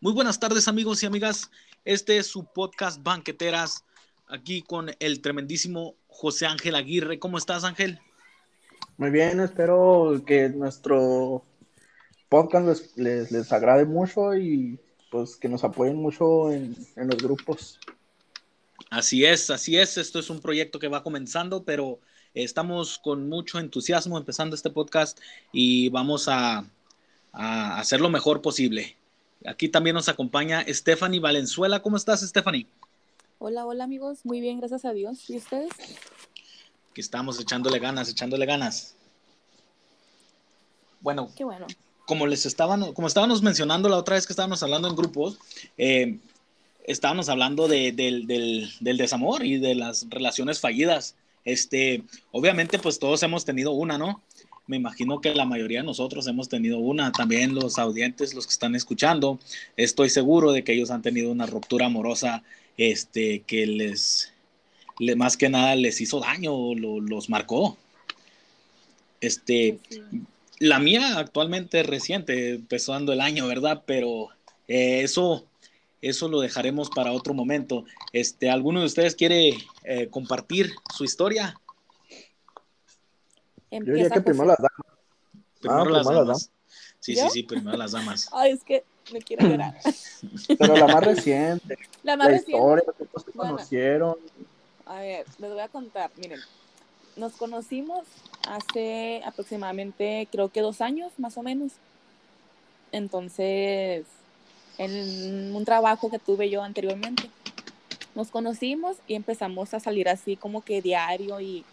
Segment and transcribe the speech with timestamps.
[0.00, 1.50] Muy buenas tardes amigos y amigas.
[1.84, 3.84] Este es su podcast Banqueteras,
[4.28, 7.18] aquí con el tremendísimo José Ángel Aguirre.
[7.18, 7.98] ¿Cómo estás Ángel?
[8.98, 11.44] Muy bien, espero que nuestro
[12.28, 14.78] podcast les, les, agrade mucho y
[15.10, 17.78] pues que nos apoyen mucho en, en los grupos.
[18.90, 19.96] Así es, así es.
[19.96, 22.00] Esto es un proyecto que va comenzando, pero
[22.34, 25.18] estamos con mucho entusiasmo empezando este podcast
[25.52, 26.68] y vamos a,
[27.32, 28.96] a hacer lo mejor posible.
[29.46, 31.82] Aquí también nos acompaña Stephanie Valenzuela.
[31.82, 32.66] ¿Cómo estás, Stephanie?
[33.38, 34.20] Hola, hola amigos.
[34.24, 35.28] Muy bien, gracias a Dios.
[35.28, 35.70] ¿Y ustedes?
[36.90, 38.94] Aquí estamos echándole ganas, echándole ganas.
[41.00, 41.66] Bueno, Qué bueno.
[42.06, 45.38] como les estaban, como estábamos mencionando la otra vez que estábamos hablando en grupos,
[45.76, 46.18] eh,
[46.84, 51.16] estábamos hablando de, del, del, del, desamor y de las relaciones fallidas.
[51.44, 52.02] Este,
[52.32, 54.22] obviamente, pues todos hemos tenido una, ¿no?
[54.66, 58.52] Me imagino que la mayoría de nosotros hemos tenido una, también los audientes, los que
[58.52, 59.38] están escuchando,
[59.76, 62.42] estoy seguro de que ellos han tenido una ruptura amorosa,
[62.78, 64.32] este, que les,
[64.98, 67.76] le, más que nada les hizo daño, lo, los marcó.
[69.20, 70.00] Este, sí.
[70.60, 73.82] la mía actualmente es reciente, empezando el año, ¿verdad?
[73.86, 74.30] Pero
[74.66, 75.44] eh, eso,
[76.00, 77.84] eso lo dejaremos para otro momento.
[78.12, 81.60] Este, ¿Alguno de ustedes quiere eh, compartir su historia?
[83.76, 84.96] Empieza Yo diría que primero las damas.
[85.60, 86.16] Primero, ah, las, primero damas.
[86.16, 86.50] las damas.
[87.00, 87.22] Sí, ¿Yo?
[87.24, 88.28] sí, sí, primero las damas.
[88.32, 89.74] Ay, es que me quiero llorar.
[90.58, 91.78] Pero la más reciente.
[92.02, 92.56] La más la reciente.
[92.56, 93.52] Historia, que se Bueno.
[93.52, 94.16] conocieron.
[94.86, 96.10] A ver, les voy a contar.
[96.16, 96.40] Miren,
[97.16, 98.04] nos conocimos
[98.48, 101.72] hace aproximadamente, creo que dos años, más o menos.
[102.92, 104.04] Entonces,
[104.78, 107.30] en un trabajo que tuve yo anteriormente.
[108.14, 111.64] Nos conocimos y empezamos a salir así como que diario y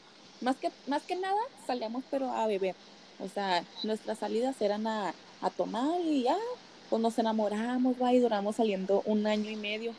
[0.42, 2.75] más que, más que nada salíamos pero a beber.
[3.20, 5.14] O sea, nuestras salidas eran a,
[5.58, 6.38] tomar y ya,
[6.89, 9.94] pues nos enamoramos, va, y duramos saliendo un año y medio.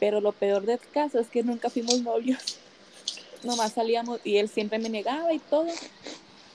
[0.00, 2.58] Pero lo peor del caso es que nunca fuimos novios.
[3.42, 5.66] Nomás salíamos y él siempre me negaba y todo.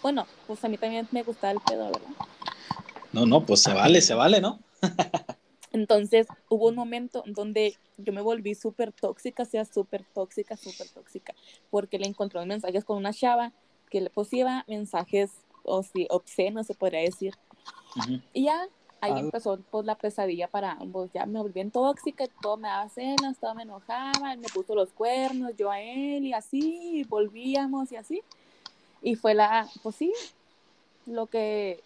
[0.01, 2.09] Bueno, pues a mí también me gustaba el pedo, ¿verdad?
[3.11, 4.59] No, no, pues se vale, se vale, ¿no?
[5.73, 10.87] Entonces hubo un momento donde yo me volví súper tóxica, o sea, súper tóxica, súper
[10.89, 11.33] tóxica,
[11.69, 13.51] porque le encontró mensajes con una chava
[13.89, 15.31] que le pusía mensajes
[15.63, 17.33] o si, obscenos, se podría decir.
[17.95, 18.21] Uh -huh.
[18.33, 18.67] Y ya
[19.01, 19.19] ahí ah.
[19.19, 21.11] empezó pues, la pesadilla para ambos.
[21.11, 24.75] Ya me volví en tóxica, todo me daba cenas, todo me enojaba, él me puso
[24.75, 28.21] los cuernos, yo a él, y así, y volvíamos y así.
[29.01, 30.13] Y fue la, pues sí,
[31.05, 31.83] lo que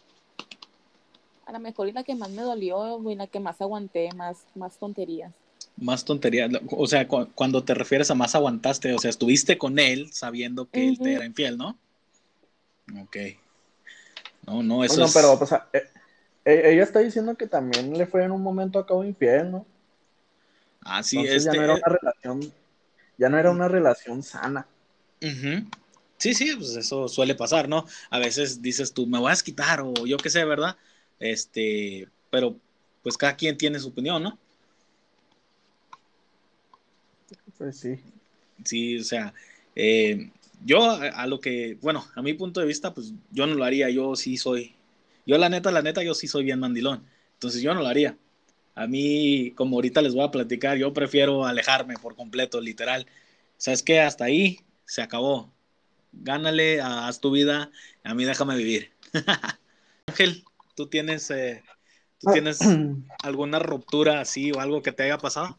[1.47, 4.39] a lo mejor y la que más me dolió y la que más aguanté, más,
[4.53, 5.31] más tonterías.
[5.77, 9.79] Más tonterías, o sea, cu cuando te refieres a más aguantaste, o sea, estuviste con
[9.79, 10.89] él sabiendo que uh -huh.
[10.89, 11.77] él te era infiel, ¿no?
[13.01, 13.17] Ok.
[14.45, 15.13] No, no, eso bueno, es...
[15.13, 15.51] pero, pues,
[16.45, 19.65] eh, ella está diciendo que también le fue en un momento a cabo infiel, ¿no?
[20.81, 21.55] Ah, sí, Entonces este...
[21.55, 22.53] ya no era una relación,
[23.17, 24.67] ya no era una relación sana.
[25.21, 25.69] Uh -huh.
[26.17, 27.85] Sí, sí, pues eso suele pasar, ¿no?
[28.09, 30.75] A veces dices tú, me voy a quitar o yo qué sé, ¿verdad?
[31.19, 32.57] Este, pero
[33.03, 34.37] pues cada quien tiene su opinión, ¿no?
[37.57, 37.99] Pues sí.
[38.63, 39.33] Sí, o sea,
[39.75, 40.31] eh,
[40.65, 43.63] yo a, a, lo que, bueno, a mi punto de vista, pues yo no lo
[43.63, 44.75] haría, yo sí soy,
[45.25, 48.17] yo la neta, la neta, yo sí soy bien mandilón, entonces yo no lo haría.
[48.77, 53.07] A mí, como ahorita les voy a platicar, yo prefiero alejarme por completo, literal.
[53.57, 54.01] ¿Sabes qué?
[54.01, 55.51] Hasta ahí se acabó.
[56.11, 57.71] Gánale, haz tu vida,
[58.03, 58.91] a mí déjame vivir.
[60.05, 60.43] Ángel,
[60.77, 61.63] ¿tú tienes, eh,
[62.19, 62.59] ¿tú tienes
[63.23, 65.57] alguna ruptura así o algo que te haya pasado?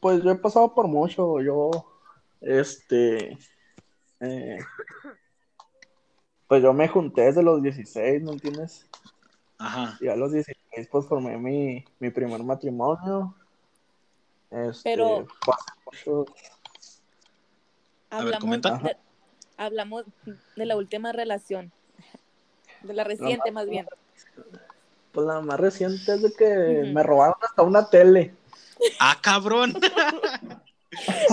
[0.00, 1.70] Pues yo he pasado por mucho, yo,
[2.40, 3.38] este,
[4.20, 4.58] eh,
[6.48, 8.88] pues yo me junté desde los 16, ¿no entiendes?
[9.58, 9.96] Ajá.
[10.00, 13.34] Y a los 16 pues formé mi, mi primer matrimonio.
[14.50, 15.26] Este, Pero
[15.86, 16.26] mucho...
[18.10, 18.96] hablamos, ver, de,
[19.56, 20.04] hablamos
[20.56, 21.70] de la última relación,
[22.82, 23.86] de la reciente más bien.
[25.12, 28.34] Pues la más reciente es de que me robaron hasta una tele.
[29.00, 29.78] ¡Ah, cabrón!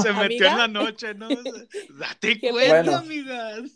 [0.01, 0.51] Se metió ¿Amiga?
[0.51, 1.27] en la noche, ¿no?
[1.97, 2.97] Date cuenta, bueno.
[2.97, 3.59] amigas.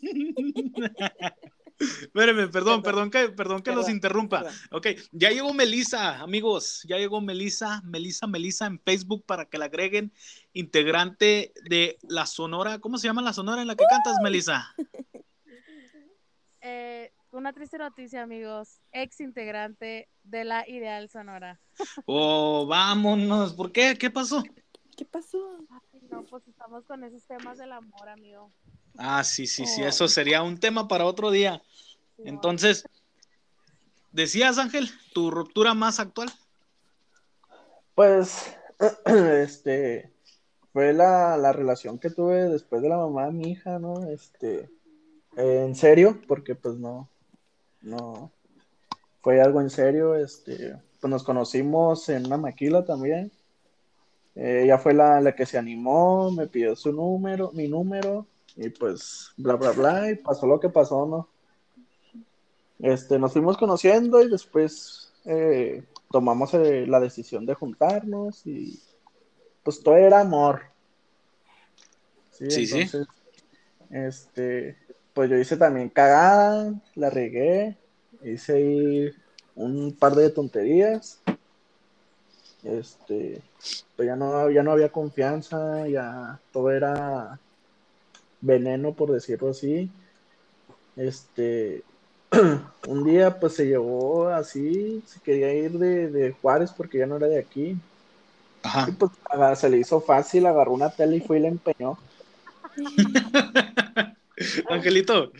[1.80, 4.40] Espérenme, perdón, perdón que, perdón que perdón, los interrumpa.
[4.40, 4.54] Perdón.
[4.72, 6.84] Ok, ya llegó Melisa, amigos.
[6.86, 10.12] Ya llegó Melisa, Melisa, Melisa en Facebook para que la agreguen.
[10.52, 12.80] Integrante de la Sonora.
[12.80, 14.74] ¿Cómo se llama la Sonora en la que cantas, Melisa?
[16.60, 18.80] Eh, una triste noticia, amigos.
[18.92, 21.60] Ex integrante de la Ideal Sonora.
[22.06, 23.54] Oh, vámonos.
[23.54, 23.96] ¿Por qué?
[23.98, 24.42] ¿Qué pasó?
[24.96, 25.38] ¿Qué pasó?
[25.70, 28.50] Ay, no, pues estamos con esos temas del amor, amigo.
[28.98, 31.62] Ah, sí, sí, sí, eso sería un tema para otro día.
[32.18, 32.84] Entonces,
[34.12, 36.30] decías, Ángel, tu ruptura más actual.
[37.94, 38.54] Pues,
[39.06, 40.12] este,
[40.72, 44.06] fue la, la relación que tuve después de la mamá de mi hija, ¿no?
[44.10, 44.68] Este,
[45.36, 47.08] eh, en serio, porque pues no,
[47.82, 48.30] no,
[49.22, 53.30] fue algo en serio, este, pues nos conocimos en una maquila también.
[54.34, 58.68] Eh, ella fue la, la que se animó, me pidió su número, mi número, y
[58.70, 61.28] pues bla, bla, bla, y pasó lo que pasó, ¿no?
[62.78, 68.80] Este, nos fuimos conociendo y después eh, tomamos eh, la decisión de juntarnos y
[69.62, 70.62] pues todo era amor.
[72.30, 72.80] Sí, Sí, sí.
[72.80, 73.06] entonces,
[73.90, 74.78] este,
[75.14, 77.76] pues yo hice también cagada, la regué,
[78.22, 79.10] hice ahí
[79.54, 81.20] un par de tonterías.
[82.62, 83.40] Este,
[83.96, 87.38] pues ya no, ya no había confianza, ya todo era
[88.40, 89.90] veneno, por decirlo así.
[90.96, 91.82] Este,
[92.88, 97.16] un día pues se llevó así, se quería ir de, de Juárez porque ya no
[97.16, 97.76] era de aquí.
[98.62, 98.86] Ajá.
[98.88, 99.12] Y pues
[99.58, 101.98] se le hizo fácil, agarró una tele y fue y la empeñó.
[104.68, 105.32] Angelito,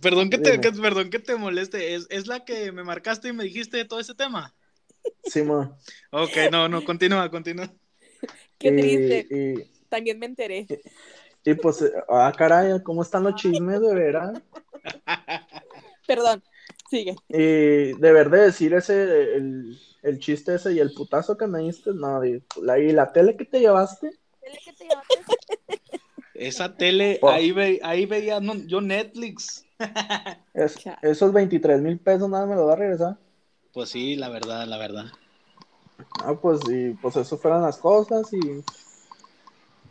[0.00, 1.94] perdón que te, que- perdón que te moleste.
[1.94, 4.54] ¿Es, ¿Es la que me marcaste y me dijiste todo ese tema?
[5.24, 5.74] Simón.
[6.10, 7.72] Ok, no, no, continúa, continúa.
[8.58, 9.26] Qué Y- triste.
[9.30, 10.66] Y, También me enteré.
[11.44, 14.40] y, pues, ah, caray, ¿cómo están los chismes de veras?
[16.06, 16.42] Perdón.
[16.90, 17.16] Sigue.
[17.28, 21.90] Y deber de decir ese, el, el chiste ese y el putazo que me diste,
[21.94, 24.10] no, y la, y la tele que te llevaste,
[24.44, 25.14] Dile que te llevaste.
[26.46, 27.28] Esa tele, Oh.
[27.30, 29.64] ahí, ve, ahí veía no, yo Netflix.
[30.54, 33.16] es- esos 23 mil pesos nada me lo va a regresar.
[33.72, 35.06] Pues sí, la verdad, la verdad.
[36.24, 38.40] Ah, pues, y pues eso fueron las cosas y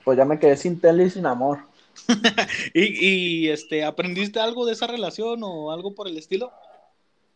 [0.03, 1.59] pues ya me quedé sin tele y sin amor.
[2.74, 6.51] ¿Y, y este, aprendiste algo de esa relación o algo por el estilo?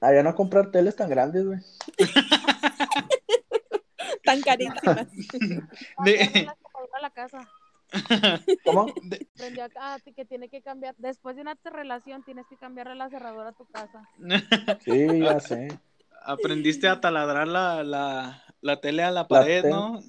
[0.02, 1.60] Allá no comprar teles tan grandes, güey.
[4.24, 5.08] Tan carísimas.
[6.04, 6.48] De-
[7.02, 7.48] la casa.
[8.66, 8.86] ¿Cómo?
[9.36, 10.96] Aprendió acá que tiene que cambiar.
[10.98, 14.08] Después de una relación tienes que cambiarle la cerradura a tu casa.
[14.84, 15.68] Sí, ya sé.
[16.24, 19.66] aprendiste a taladrar la, la, la tele a la pared.
[19.66, 20.02] ¿no?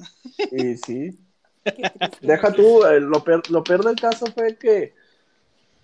[0.52, 1.18] Y sí.
[1.64, 2.08] Triste.
[2.22, 4.94] Deja tú, eh, lo peor, lo peor del caso fue que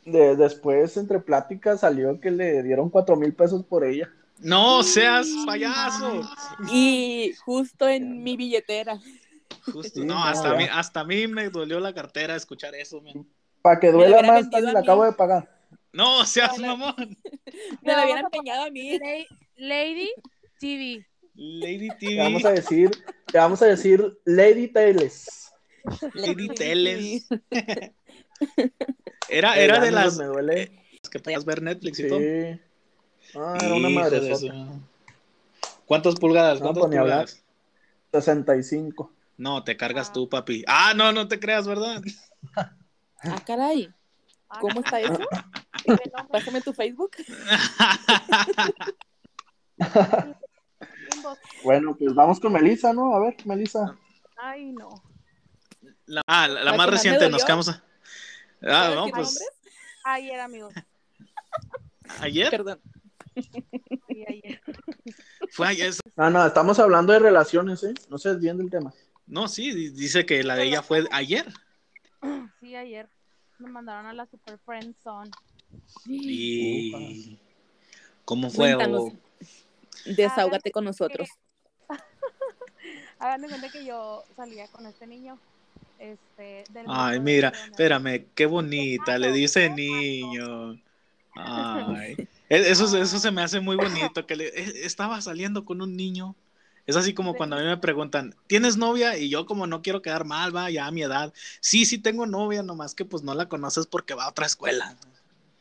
[0.04, 4.10] de- después entre pláticas salió que le dieron cuatro mil pesos por ella.
[4.38, 6.22] No seas payaso.
[6.72, 8.98] Y justo en mi billetera.
[9.64, 13.00] Justo, Sí, no, no, hasta mí, hasta a mí me dolió la cartera escuchar eso,
[13.00, 13.26] man.
[13.62, 15.48] Para que duela más, también la acabo de pagar.
[15.92, 16.76] No seas No, no.
[16.78, 17.16] mamón.
[17.82, 18.98] Me la a empeñado a mí.
[18.98, 19.26] Lady,
[19.56, 20.10] Lady
[20.58, 21.06] TV.
[21.34, 22.90] Lady Te vamos a TV, decir,
[23.26, 25.50] te vamos a decir Lady Teles.
[26.14, 27.28] Lady Teles.
[29.28, 30.78] Era, era de las Me duele.
[31.10, 32.08] que podías ver Netflix y Sí.
[32.08, 32.20] todo.
[33.34, 34.20] Ah, era una madre
[35.86, 36.58] ¿Cuántas pulgadas?
[36.60, 37.26] No, ¿Cuántas pues hablar.
[37.26, 37.44] pulgadas?
[38.12, 39.12] 65.
[39.42, 40.12] No, te cargas Ah.
[40.12, 40.62] tú, papi.
[40.68, 42.00] Ah, no, no te creas, ¿verdad?
[42.54, 43.92] Ah, caray.
[44.48, 45.18] Ah, ¿Cómo está eso?
[46.30, 47.10] Pásame tu Facebook.
[51.64, 53.14] Bueno, pues vamos con Melissa, ¿no?
[53.14, 53.96] A ver, Melissa.
[54.36, 54.90] Ay, no.
[56.06, 57.82] La, ah, la, más reciente, nos quedamos a...
[58.62, 59.48] Ah, ¿Puedo no, pues nombres?
[60.04, 60.74] Ayer, amigos.
[62.20, 62.80] ayer, Perdón.
[63.34, 64.60] Sí, ayer.
[65.50, 65.94] fue ayer.
[66.16, 67.94] No, no, estamos hablando de relaciones, ¿eh?
[68.08, 68.92] No se desvíen del tema.
[69.26, 71.46] No, sí, di- dice que la de ella fue ayer.
[72.60, 73.08] Sí, ayer.
[73.58, 75.30] Me mandaron a la Super Friend Zone.
[76.06, 77.38] Y...
[78.24, 78.74] ¿Cómo fue?
[78.74, 79.12] O-
[80.04, 81.28] Desahógate con nosotros.
[83.18, 85.38] Hagan de cuenta que yo salía con este niño.
[85.98, 90.80] Este, del Ay, mira, espérame, qué bonita, le dice niño.
[91.34, 92.16] Ay,
[92.48, 95.80] e- eso, se- eso se me hace muy bonito, que le, e- estaba saliendo con
[95.82, 96.34] un niño.
[96.86, 99.16] Es así como cuando a mí me preguntan, ¿tienes novia?
[99.16, 101.32] Y yo como no quiero quedar mal, va, ya a mi edad.
[101.60, 104.96] Sí, sí tengo novia, nomás que pues no la conoces porque va a otra escuela.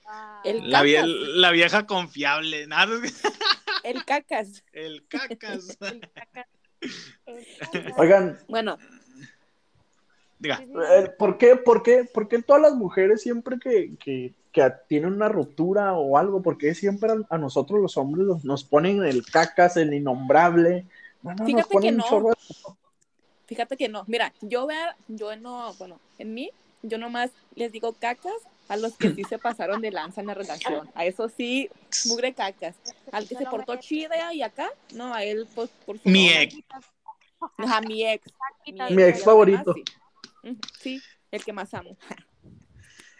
[0.05, 1.09] Ah, El- La, vie- Cacas.
[1.35, 2.95] la vieja confiable, nada,
[3.83, 4.63] El cacas.
[4.73, 5.77] el cacas.
[5.81, 7.37] el
[7.73, 8.77] el Oigan, Bueno,
[10.39, 14.73] Diga, eh, ¿por qué, por qué, por qué todas las mujeres siempre que, que, que
[14.87, 19.03] tienen una ruptura o algo, por qué siempre a, a nosotros los hombres nos ponen
[19.05, 20.87] el cacas, el innombrable?
[21.23, 22.03] No, no, nos Fíjate que no.
[22.03, 22.33] chorro
[23.51, 24.05] fíjate que no.
[24.07, 26.51] Mira, yo ver, yo no, bueno, en mí,
[26.83, 28.31] yo nomás les digo cacas
[28.69, 30.89] a los que sí se pasaron de lanza en la relación.
[30.95, 31.69] A eso sí,
[32.05, 32.77] mugre cacas.
[33.11, 36.43] Al que se portó chida y acá, no, a él pues, por su Mi nombre.
[36.43, 36.55] ex.
[37.57, 38.25] Ajá, mi ex.
[38.89, 39.75] Mi ex a favorito.
[40.43, 41.01] demás, sí.
[41.29, 41.97] El que más amo.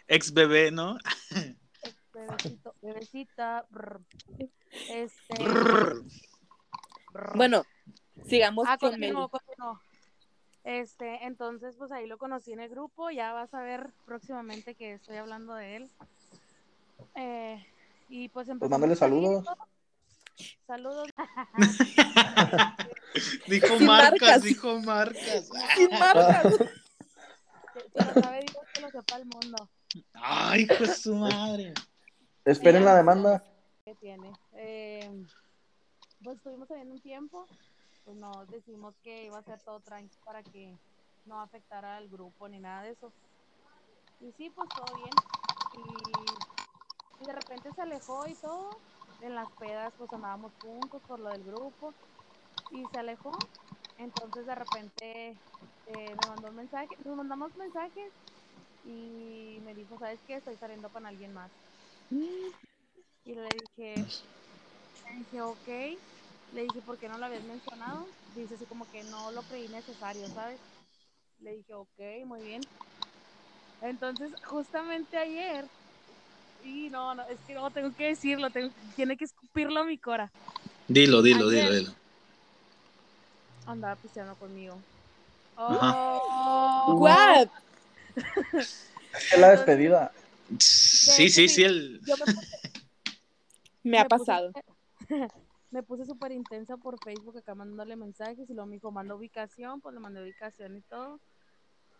[0.08, 0.96] ex bebé, ¿no?
[2.14, 3.66] Bebecito, bebecita.
[3.68, 4.00] brr.
[4.88, 5.42] Este.
[5.44, 6.04] Brr.
[7.12, 7.36] brr.
[7.36, 7.64] Bueno,
[8.26, 9.30] Sigamos Ah, con continuó.
[10.64, 13.10] Este, entonces, pues ahí lo conocí en el grupo.
[13.10, 15.90] Ya vas a ver próximamente que estoy hablando de él.
[17.16, 17.66] Eh,
[18.08, 19.46] y pues Pues empezamos mándale salir y saludos.
[20.66, 21.08] Saludos.
[23.48, 24.42] Dijo Sin marcas, marcas.
[24.42, 25.48] dijo marcas.
[25.76, 26.58] Sin marcas.
[26.58, 26.64] Que,
[27.92, 29.68] que lo sabe Dios, que lo sepa el mundo.
[30.14, 31.74] Ay, hijo de su madre.
[32.44, 33.42] Esperen Sí, la demanda.
[33.84, 34.32] que tiene.
[34.54, 35.10] Eh,
[36.22, 37.46] pues estuvimos saliendo un tiempo,
[38.04, 40.78] pues no decidimos que iba a ser todo tranqui para que
[41.24, 43.12] no afectara al grupo ni nada de eso.
[44.20, 45.10] Y sí, pues todo bien.
[45.72, 46.42] Y,
[47.20, 48.70] y de repente se alejó y todo.
[49.20, 51.94] En las pedas pues andábamos juntos por lo del grupo.
[52.70, 53.32] Y se alejó.
[53.98, 55.30] Entonces de repente
[55.86, 58.12] eh, me mandó un mensaje, nos mandamos mensajes
[58.82, 60.36] y me dijo, ¿sabes qué?
[60.36, 61.52] Estoy saliendo con alguien más.
[63.24, 63.94] Y le dije,
[65.04, 65.68] le dije, ok.
[66.54, 68.06] Le dije, ¿por qué no lo habías mencionado?
[68.34, 70.60] Dice así como que no lo creí necesario, ¿sabes?
[71.40, 72.60] Le dije, ok, muy bien.
[73.80, 75.64] Entonces, justamente ayer,
[76.62, 79.98] y no, no, es que no, tengo que decirlo, tengo, tiene que escupirlo a mi
[79.98, 80.30] cora.
[80.88, 81.80] Dilo, dilo, dilo, Ayer.
[81.80, 81.92] dilo.
[83.66, 84.82] Andaba pisteando conmigo.
[85.56, 87.48] Oh, What?
[89.12, 90.12] Es la despedida.
[90.58, 92.00] Sí, sí, sí, el...
[92.04, 92.46] yo me puse-
[93.84, 94.52] Me ha me puse- pasado.
[95.72, 99.80] me puse súper intensa por Facebook acá mandándole mensajes y luego me dijo, manda ubicación,
[99.80, 101.18] pues le mandé ubicación y todo.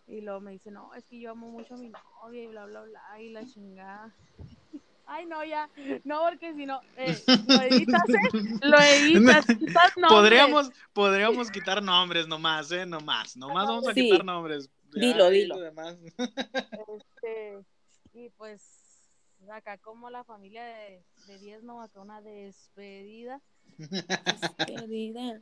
[0.07, 1.91] Y luego me dice, no, es que yo amo mucho a mi
[2.23, 4.15] novia y bla, bla, bla, y la chingada.
[5.07, 5.69] Ay, no, ya,
[6.05, 8.39] no, porque si no, eh, lo editas, ¿eh?
[8.63, 10.21] Lo editas, quitas nombres.
[10.21, 12.87] Podríamos, podríamos quitar nombres nomás, ¿eh?
[12.87, 14.03] Nomás, nomás vamos a Sí.
[14.03, 14.71] quitar nombres.
[14.93, 15.59] Dilo, dilo.
[15.59, 15.97] demás.
[16.89, 17.59] Este,
[18.13, 18.82] y pues,
[19.51, 23.41] acá como la familia de, de 10, no, acá una despedida.
[24.67, 25.41] Querida.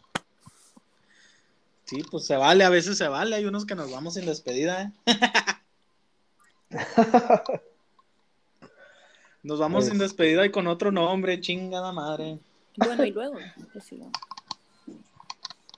[1.84, 3.34] Sí, pues se vale, a veces se vale.
[3.36, 4.92] Hay unos que nos vamos sin despedida, ¿eh?
[9.42, 12.38] Nos vamos sin Pues- despedida y con otro nombre, chingada madre.
[12.76, 13.38] Bueno, y luego.
[13.72, 13.88] pues.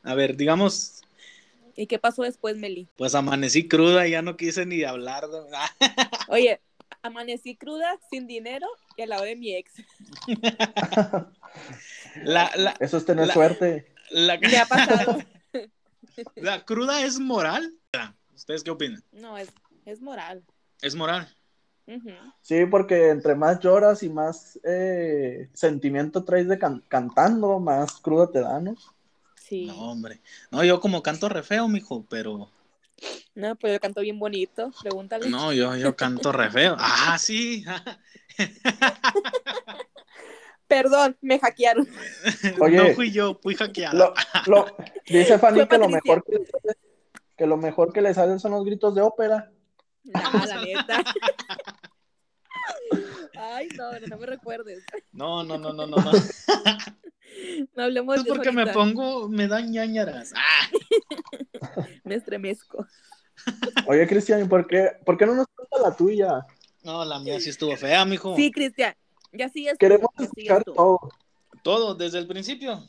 [0.03, 1.03] A ver, digamos,
[1.77, 2.87] ¿Y qué pasó después, Meli?
[2.97, 5.41] pues amanecí cruda y ya no quise ni hablar de...
[6.29, 6.61] Oye,
[7.03, 8.67] amanecí cruda, sin dinero
[8.97, 9.73] y al lado de mi ex.
[12.25, 13.93] La, la, Eso es tener La- suerte.
[14.11, 15.19] la, Me ha pasado.
[16.37, 17.73] la cruda es moral.
[18.35, 19.03] ¿Ustedes qué opinan?
[19.13, 19.51] No, es,
[19.85, 20.43] es moral.
[20.81, 21.29] Es moral.
[22.41, 28.31] Sí, porque entre más lloras y más eh, sentimiento traes de can- cantando, más cruda
[28.31, 28.75] te da, ¿no?
[29.37, 29.67] Sí.
[29.67, 29.83] No, No.
[29.93, 30.21] hombre.
[30.51, 32.51] No, yo como canto re feo, mijo, pero...
[33.61, 34.71] pues yo canto bien bonito.
[34.83, 35.29] Pregúntale.
[35.31, 36.77] No, yo, yo canto re feo.
[36.79, 37.65] Ah, sí.
[40.67, 41.87] Perdón, me hackearon.
[42.61, 42.77] Oye.
[42.77, 43.99] no fui yo, fui hackeado.
[43.99, 44.15] Lo,
[44.47, 46.39] lo- dice Fanny que lo, mejor que,
[47.37, 49.53] que lo mejor que le salen son los gritos de ópera.
[50.05, 51.05] Nah, la neta.
[53.37, 54.85] Ay, no, no, no me recuerdes.
[55.13, 55.97] No, no, no, no, no.
[55.97, 56.13] no.
[57.75, 60.33] No hablemos Es de eso porque me pongo, me dan ñañaras.
[60.37, 60.69] Ah,
[62.05, 62.87] Me estremezco.
[63.89, 66.47] Oye, Cristian, ¿y por qué, por qué no nos cuenta la tuya?
[66.83, 68.35] no, la mía sí estuvo fea, mijo.
[68.37, 68.95] Sí, Cristian.
[69.33, 70.75] Ya sigues tú, Queremos escuchar tú.
[70.75, 70.99] todo.
[71.63, 72.83] Todo, desde el principio.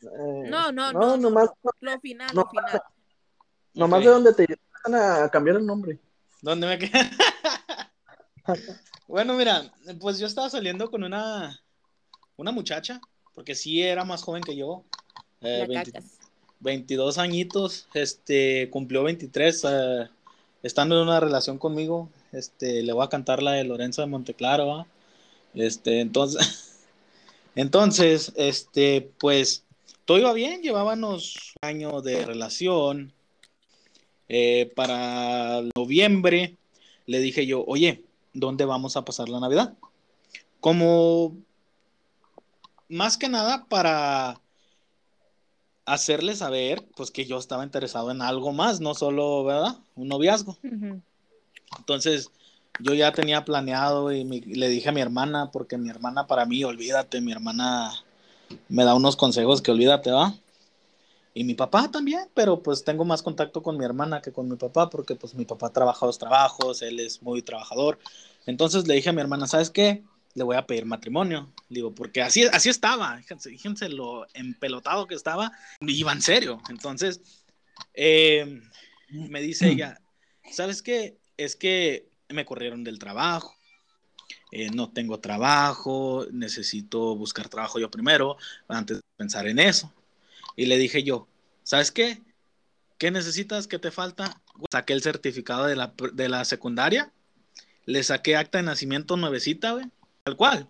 [0.00, 2.82] Eh, No, no, no, No, no, nomás, Lo final, No, lo final.
[3.74, 4.94] nomás de donde te empiezan
[5.24, 5.98] a cambiar el nombre.
[6.42, 6.90] ¿Dónde me quedé?
[9.06, 9.62] bueno, mira,
[10.00, 11.58] pues yo estaba saliendo con una,
[12.36, 13.00] una muchacha,
[13.34, 14.82] porque sí era más joven que yo.
[15.40, 16.18] eh, La 20 cacas.
[16.60, 20.08] 22 añitos, este, cumplió 23, eh,
[20.62, 24.66] estando en una relación conmigo, este, le voy a cantar la de Lorenzo de Monteclaro,
[24.66, 24.86] ¿va?
[25.54, 26.86] este, entonces,
[27.54, 29.64] entonces, este, pues,
[30.06, 33.12] todo iba bien, llevábamos un año de relación,
[34.28, 36.56] eh, para noviembre,
[37.06, 39.74] le dije yo, oye, ¿dónde vamos a pasar la Navidad?
[40.60, 41.36] Como,
[42.88, 44.40] más que nada para
[45.86, 49.76] hacerle saber pues que yo estaba interesado en algo más, no solo, ¿verdad?
[49.94, 50.58] Un noviazgo.
[51.78, 52.30] Entonces,
[52.80, 56.46] yo ya tenía planeado y mi- le dije a mi hermana, porque mi hermana para
[56.46, 57.92] mí, olvídate, mi hermana
[58.68, 60.34] me da unos consejos que olvídate, ¿va?
[61.34, 64.56] Y mi papá también, pero pues tengo más contacto con mi hermana que con mi
[64.56, 67.98] papá, porque pues mi papá trabaja dos trabajos, él es muy trabajador.
[68.46, 70.04] Entonces le dije a mi hermana, ¿sabes qué?
[70.34, 71.52] Le voy a pedir matrimonio.
[71.68, 76.60] Digo, porque así, así estaba, fíjense, lo empelotado que estaba, iba en serio.
[76.68, 77.20] Entonces,
[77.94, 78.60] eh,
[79.10, 80.00] me dice ella,
[80.50, 81.16] ¿sabes qué?
[81.36, 83.54] Es que me corrieron del trabajo,
[84.50, 88.36] eh, no tengo trabajo, necesito buscar trabajo yo primero
[88.68, 89.92] antes de pensar en eso.
[90.56, 91.26] Y le dije yo,
[91.62, 92.22] ¿sabes qué?
[92.98, 93.66] ¿Qué necesitas?
[93.66, 94.40] ¿Qué te falta?
[94.70, 97.12] Saqué el certificado de la, de la secundaria,
[97.86, 99.86] le saqué acta de nacimiento nuevecita, güey,
[100.24, 100.68] tal cual.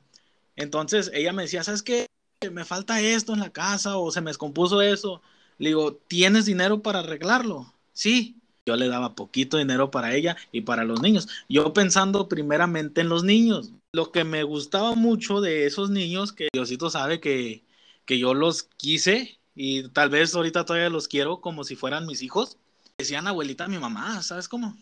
[0.56, 2.06] Entonces ella me decía, ¿sabes qué?
[2.52, 5.22] Me falta esto en la casa o se me descompuso eso.
[5.58, 7.72] Le digo, ¿tienes dinero para arreglarlo?
[7.92, 8.36] Sí.
[8.66, 11.28] Yo le daba poquito dinero para ella y para los niños.
[11.48, 13.72] Yo pensando primeramente en los niños.
[13.92, 17.62] Lo que me gustaba mucho de esos niños, que Diosito sabe que,
[18.06, 22.22] que yo los quise y tal vez ahorita todavía los quiero como si fueran mis
[22.22, 22.56] hijos.
[22.98, 24.76] Decían abuelita mi mamá, ¿sabes cómo?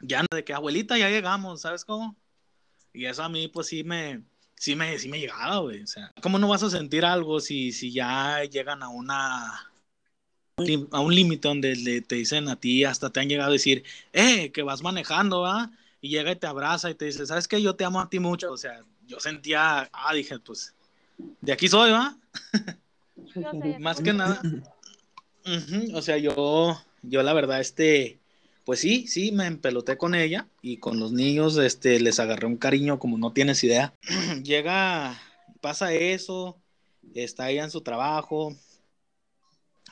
[0.00, 2.16] Ya de que abuelita ya llegamos, ¿sabes cómo?
[2.98, 4.22] Y eso a mí pues sí me,
[4.56, 5.82] sí me, sí me llegaba, güey.
[5.82, 9.70] O sea, ¿cómo no vas a sentir algo si, si ya llegan a una
[10.90, 14.50] a un límite donde te dicen a ti, hasta te han llegado a decir, eh,
[14.50, 15.70] que vas manejando, ¿va?
[16.00, 17.62] Y llega y te abraza y te dice, ¿sabes qué?
[17.62, 18.50] Yo te amo a ti mucho.
[18.50, 20.74] O sea, yo sentía, ah, dije, pues,
[21.40, 22.16] de aquí soy, ¿va?
[23.78, 24.42] Más que nada.
[25.94, 28.18] O sea, yo, yo la verdad, este,
[28.68, 32.58] pues sí, sí, me empeloté con ella y con los niños, este, les agarré un
[32.58, 33.94] cariño como no tienes idea.
[34.44, 35.18] Llega,
[35.62, 36.58] pasa eso,
[37.14, 38.54] está ella en su trabajo,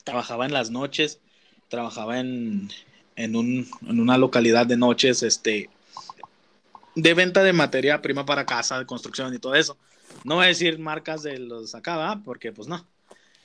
[0.05, 1.21] trabajaba en las noches,
[1.69, 2.69] trabajaba en,
[3.17, 5.71] en, un, en una localidad de noches, este,
[6.95, 9.79] de venta de materia prima para casa, de construcción y todo eso.
[10.23, 12.87] No voy a decir marcas de los acá, porque pues no.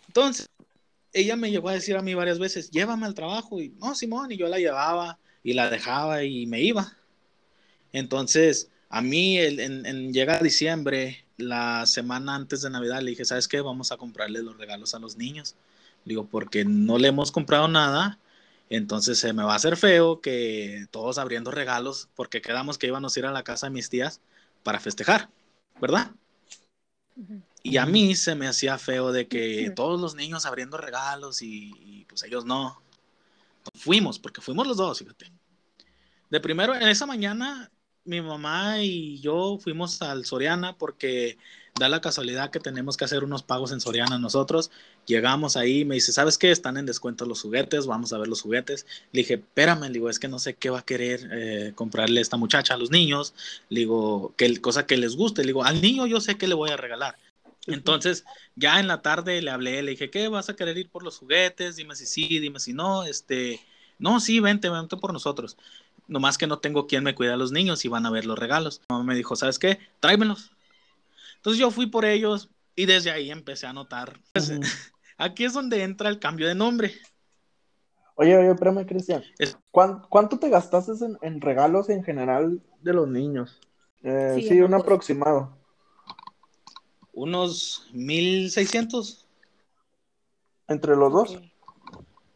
[0.08, 0.50] Entonces,
[1.14, 4.32] ella me llegó a decir a mí varias veces, llévame al trabajo, y no, Simón,
[4.32, 6.96] y yo la llevaba y la dejaba y me iba.
[7.94, 13.62] Entonces, a mí en, llega diciembre, la semana antes de Navidad, le dije, ¿sabes qué?
[13.62, 15.56] Vamos a comprarle los regalos a los niños.
[16.06, 18.20] Digo, porque no le hemos comprado nada,
[18.70, 23.16] entonces se me va a hacer feo que todos abriendo regalos, porque quedamos que íbamos
[23.16, 24.22] a ir a la casa de mis tías
[24.64, 25.30] para festejar,
[25.80, 26.12] ¿verdad?
[27.64, 31.72] Y a mí se me hacía feo de que todos los niños abriendo regalos y,
[31.80, 32.82] y pues ellos no.
[33.76, 35.32] Fuimos, porque fuimos los dos, fíjate.
[36.30, 37.72] De primero, en esa mañana,
[38.04, 41.38] mi mamá y yo fuimos al Soriana porque
[41.80, 44.72] da la casualidad que tenemos que hacer unos pagos en Soriana nosotros.
[45.06, 46.52] Llegamos ahí, me dice, ¿sabes qué?
[46.52, 48.86] Están en descuento los juguetes, vamos a ver los juguetes.
[49.12, 52.22] Le dije, espérame, le digo, es que no sé qué va a querer eh, comprarle
[52.22, 53.34] esta muchacha a los niños.
[53.70, 55.42] Le digo, qué cosa que les guste.
[55.42, 57.18] Le digo, al niño yo sé qué le voy a regalar.
[57.74, 60.28] Entonces, ya en la tarde le hablé, le dije, ¿qué?
[60.28, 61.76] ¿Vas a querer ir por los juguetes?
[61.76, 63.04] Dime si sí, dime si no.
[63.04, 63.60] Este,
[64.00, 65.58] no, sí, vente, vente por nosotros.
[66.08, 68.38] Nomás que no tengo quien me cuide a los niños y van a ver los
[68.38, 68.82] regalos.
[68.82, 69.80] Mi mamá me dijo, ¿sabes qué?
[70.00, 70.52] Tráemelos.
[71.38, 74.20] Entonces yo fui por ellos y desde ahí empecé a notar.
[74.34, 74.52] Pues,
[75.18, 76.94] aquí es donde entra el cambio de nombre.
[78.16, 79.24] Oye, oye, espérame, Cristian.
[79.72, 83.60] ¿Cuánto, te gastaste en, regalos en general de los niños?
[84.04, 85.61] Eh, sí, un aproximado
[87.22, 89.26] unos 1600.
[90.68, 91.38] ¿Entre los dos?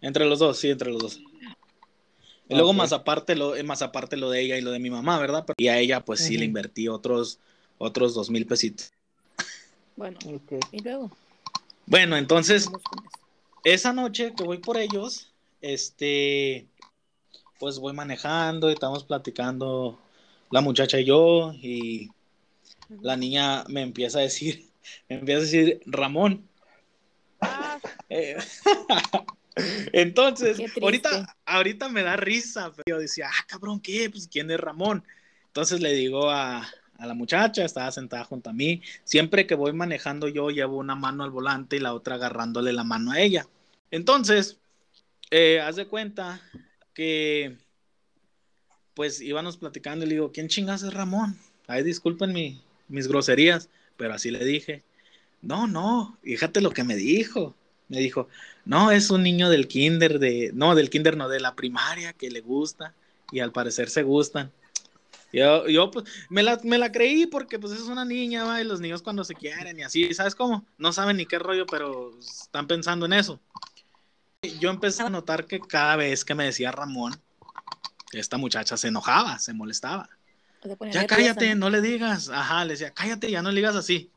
[0.01, 1.19] Entre los dos, sí, entre los dos.
[2.47, 5.17] Y luego más aparte lo, más aparte lo de ella y lo de mi mamá,
[5.17, 5.43] ¿verdad?
[5.57, 7.39] Y a ella pues sí le invertí otros,
[7.79, 8.91] otros dos mil pesitos.
[9.95, 10.19] Bueno,
[10.71, 11.09] y luego.
[11.87, 12.69] Bueno, entonces,
[13.63, 16.67] esa noche que voy por ellos, este,
[17.59, 19.97] pues voy manejando y estamos platicando
[20.51, 22.11] la muchacha y yo y
[23.01, 24.67] la niña me empieza a decir,
[25.09, 26.47] empieza a decir Ramón.
[27.41, 27.79] Ah.
[28.09, 28.37] Eh,
[29.93, 34.09] entonces, ahorita, ahorita me da risa, pero yo decía, ah, cabrón, ¿qué?
[34.09, 35.03] Pues, ¿quién es Ramón?
[35.47, 36.67] Entonces le digo a,
[36.99, 38.81] la muchacha, estaba sentada junto a mí.
[39.03, 42.83] Siempre que voy manejando, yo llevo una mano al volante y la otra agarrándole la
[42.83, 43.47] mano a ella.
[43.91, 44.57] Entonces,
[45.31, 46.41] eh, haz de cuenta
[46.93, 47.57] que,
[48.95, 51.37] pues íbamos platicando y le digo, ¿quién chingas es Ramón?
[51.67, 54.83] Ay, disculpen mi, mis groserías, pero así le dije.
[55.41, 57.55] No, no, fíjate lo que me dijo.
[57.87, 58.27] Me dijo,
[58.65, 62.31] no, es un niño del kinder, de, no, del kinder, no, de la primaria, que
[62.31, 62.95] le gusta,
[63.31, 64.51] y al parecer se gustan.
[65.31, 68.61] Yo, yo pues, me la, me la creí porque, pues, es una niña, ¿va?
[68.61, 70.65] y los niños cuando se quieren y así, ¿sabes cómo?
[70.79, 73.39] No saben ni qué rollo, pero están pensando en eso.
[74.59, 77.13] Yo empecé a notar que cada vez que me decía Ramón,
[78.13, 80.09] esta muchacha se enojaba, se molestaba
[80.91, 81.69] ya cállate, ¿no?
[81.69, 82.29] le digas.
[82.29, 84.09] Ajá, le decía, cállate, ya no le digas así.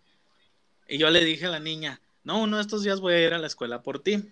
[0.88, 3.34] Y yo le dije a la niña, no, uno de estos días voy a ir
[3.34, 4.22] a la escuela por ti.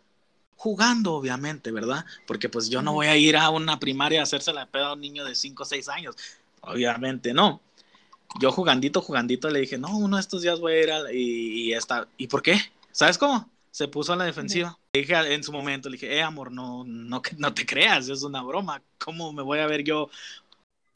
[0.56, 2.06] Jugando, obviamente, ¿verdad?
[2.26, 4.92] Porque pues yo no voy a ir a una primaria a hacerse la peda a
[4.94, 6.16] un niño de 5 o 6 años.
[6.62, 7.60] Obviamente no.
[8.40, 11.12] Yo jugandito, jugandito le dije, no, uno de estos días voy a ir a...
[11.12, 12.08] Y, y, esta...
[12.16, 12.58] ¿Y por qué?
[12.90, 13.50] ¿Sabes cómo?
[13.70, 14.78] Se puso a la defensiva.
[14.94, 18.22] Le dije en su momento, le dije, eh, amor, no, no, no te creas, es
[18.22, 18.82] una broma.
[18.98, 20.08] ¿Cómo me voy a ver yo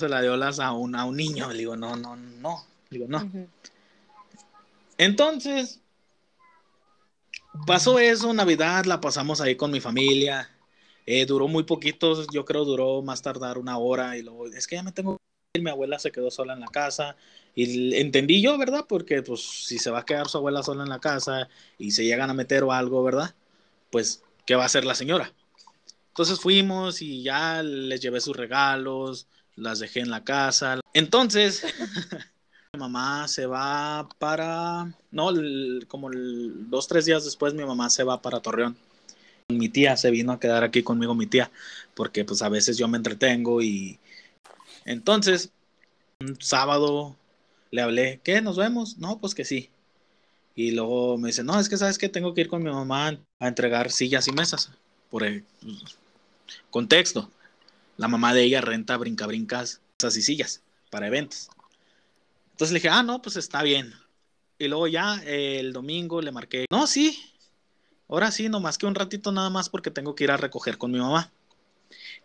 [0.01, 1.51] se la dio las a un, a un niño.
[1.53, 2.65] Le digo, no, no, no.
[2.91, 3.31] Le digo, no.
[4.99, 5.81] Entonces,
[7.67, 10.51] pasó eso, Navidad la pasamos ahí con mi familia.
[11.07, 14.77] Eh, duró muy poquito, yo creo duró más tardar una hora y luego es que
[14.77, 17.17] ya me tengo que ir, mi abuela se quedó sola en la casa
[17.55, 18.85] y entendí yo, ¿verdad?
[18.89, 22.05] Porque pues si se va a quedar su abuela sola en la casa y se
[22.05, 23.35] llegan a meter o algo, ¿verdad?
[23.91, 25.33] Pues, ¿qué va a hacer la señora?
[26.09, 30.81] Entonces fuimos y ya les llevé sus regalos, las dejé en la casa.
[30.95, 31.65] Entonces,
[32.73, 35.31] mi mamá se va para, no,
[35.89, 38.77] como dos, tres días después mi mamá se va para Torreón.
[39.49, 41.51] Mi tía se vino a quedar aquí conmigo, mi tía,
[41.95, 43.99] porque pues a veces yo me entretengo y
[44.85, 45.51] entonces,
[46.21, 47.17] un sábado
[47.71, 48.41] le hablé, ¿qué?
[48.41, 48.99] ¿Nos vemos?
[48.99, 49.71] No, pues que sí.
[50.55, 53.19] Y luego me dice, no, es que sabes que tengo que ir con mi mamá
[53.39, 54.71] a entregar sillas y mesas.
[55.11, 55.45] Por el
[56.71, 57.31] contexto,
[58.01, 61.51] la mamá de ella renta brinca-brincas, mesas y sillas para eventos.
[62.53, 63.93] Entonces le dije, ah, no, pues está bien.
[64.59, 67.19] Y luego ya el domingo le marqué, no, sí,
[68.09, 70.91] ahora sí, nomás que un ratito nada más porque tengo que ir a recoger con
[70.91, 71.31] mi mamá.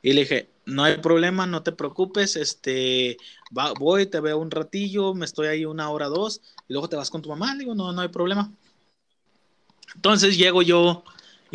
[0.01, 3.17] Y le dije, no hay problema, no te preocupes, este,
[3.57, 6.95] va, voy, te veo un ratillo, me estoy ahí una hora, dos, y luego te
[6.95, 7.53] vas con tu mamá.
[7.53, 8.49] Le digo, no, no hay problema.
[9.93, 11.03] Entonces llego yo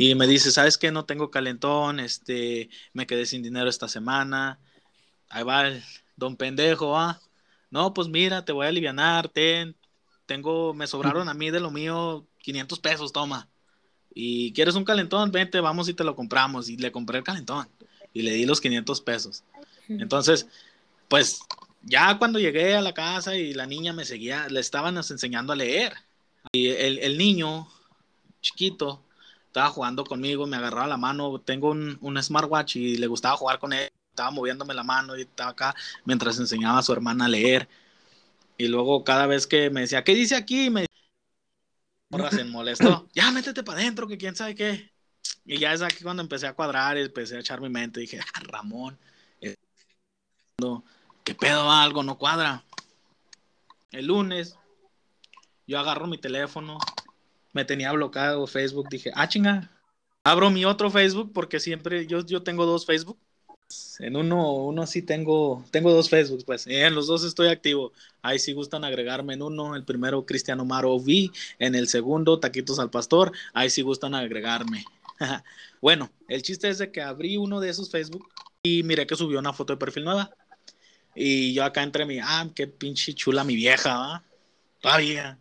[0.01, 0.91] y me dice, ¿sabes qué?
[0.91, 4.59] No tengo calentón, este, me quedé sin dinero esta semana.
[5.29, 5.83] Ahí va el
[6.17, 7.21] don pendejo, ¿ah?
[7.71, 9.77] No, pues mira, te voy a aliviar, ten,
[10.25, 13.51] tengo, me sobraron a mí de lo mío 500 pesos, toma.
[14.15, 16.71] Y quieres un calentón, vente, vamos y te lo compramos.
[16.71, 17.69] Y le compré el calentón
[18.15, 19.45] y le di los 500 pesos.
[19.87, 20.47] Entonces,
[21.09, 21.41] pues
[21.83, 25.57] ya cuando llegué a la casa y la niña me seguía, le estaban enseñando a
[25.57, 25.93] leer.
[26.53, 27.69] Y el, niño
[28.41, 29.05] chiquito
[29.51, 33.59] estaba jugando conmigo, me agarraba la mano, tengo un, un, smartwatch y le gustaba jugar
[33.59, 37.29] con él, estaba moviéndome la mano y estaba acá mientras enseñaba a su hermana a
[37.29, 37.69] leer.
[38.57, 40.71] Y luego cada vez que me decía, ¿qué dice aquí?
[40.71, 40.87] Me
[42.31, 44.91] se molestó, ya métete para adentro, que quién sabe qué.
[45.45, 48.01] Y ya es aquí cuando empecé a cuadrar y empecé a echar mi mente.
[48.01, 48.99] Dije, ah, Ramón,
[51.25, 51.71] ¿qué pedo?
[51.71, 52.65] Algo no cuadra.
[53.91, 54.57] El lunes,
[55.67, 56.79] yo agarro mi teléfono,
[57.53, 58.89] me tenía bloqueado Facebook.
[58.89, 59.71] Dije, ah, chinga,
[60.25, 63.19] abro mi otro Facebook porque siempre yo, yo tengo dos Facebook.
[64.01, 66.67] En uno, uno sí tengo, tengo dos Facebook, pues.
[66.67, 67.93] en los dos estoy activo.
[68.23, 69.77] Ahí sí gustan agregarme en uno.
[69.77, 71.31] El primero, Cristiano Maro V.
[71.59, 73.33] En el segundo, Taquitos al Pastor.
[73.53, 74.85] Ahí sí gustan agregarme.
[75.81, 78.29] bueno, el chiste es de que abrí uno de esos Facebook
[78.63, 80.31] y miré que subió una foto de perfil nueva.
[81.15, 84.25] Y yo acá entre mi, ah, qué pinche chula mi vieja, ¿va?
[84.81, 85.39] Todavía,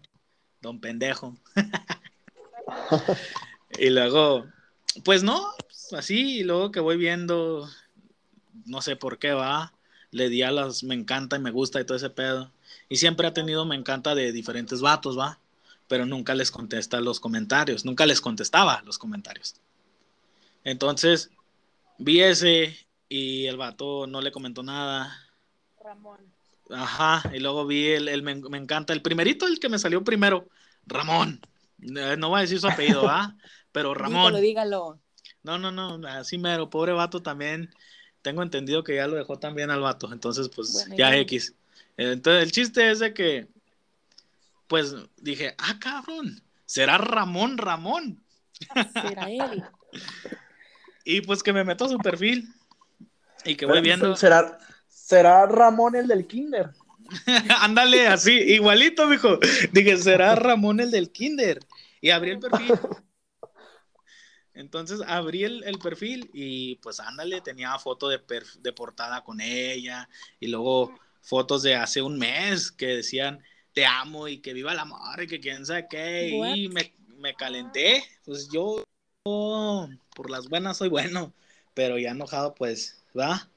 [0.61, 1.37] don pendejo.
[3.79, 4.45] y luego,
[5.03, 5.53] pues no,
[5.97, 7.69] así, y luego que voy viendo,
[8.65, 9.73] no sé por qué va,
[10.12, 12.51] le di a las me encanta y me gusta y todo ese pedo.
[12.88, 15.39] Y siempre ha tenido me encanta de diferentes vatos, va,
[15.88, 19.55] pero nunca les contesta los comentarios, nunca les contestaba los comentarios.
[20.63, 21.32] Entonces,
[21.97, 22.75] vi ese
[23.08, 25.17] y el vato no le comentó nada.
[25.84, 26.19] Ramón.
[26.69, 30.47] Ajá, y luego vi el, me, encanta, el primerito, el que me salió primero,
[30.86, 31.41] Ramón.
[31.81, 33.35] Eh, no voy a decir su apellido, ¿ah?
[33.71, 34.33] Pero Ramón.
[34.33, 34.99] Dígalo, dígalo.
[35.43, 37.69] No, no, no, así mero, pobre vato también.
[38.21, 41.55] Tengo entendido que ya lo dejó también al vato, entonces pues ya, X.
[41.95, 43.47] Entonces el chiste es de que,
[44.67, 48.21] pues dije, ah, cabrón, será Ramón Ramón.
[48.93, 49.63] Será él.
[51.05, 52.53] Y pues que me meto a su perfil
[53.43, 54.15] y que voy viendo.
[54.15, 56.69] ¿Será, será Ramón el del Kinder?
[57.61, 59.39] Ándale, así, igualito, mijo.
[59.71, 61.59] Dije, será Ramón el del Kinder.
[62.01, 62.73] Y abrí el perfil.
[64.53, 68.19] Entonces abrí el, perfil y pues ándale, tenía foto de,
[68.59, 73.41] de portada con ella y luego fotos de hace un mes que decían
[73.73, 76.29] te amo y que viva el amor y que quién sabe qué.
[76.55, 78.03] Y me, me calenté.
[78.25, 78.83] Pues yo
[79.23, 81.33] por las buenas soy bueno,
[81.73, 83.49] pero ya enojado, pues, ¿va?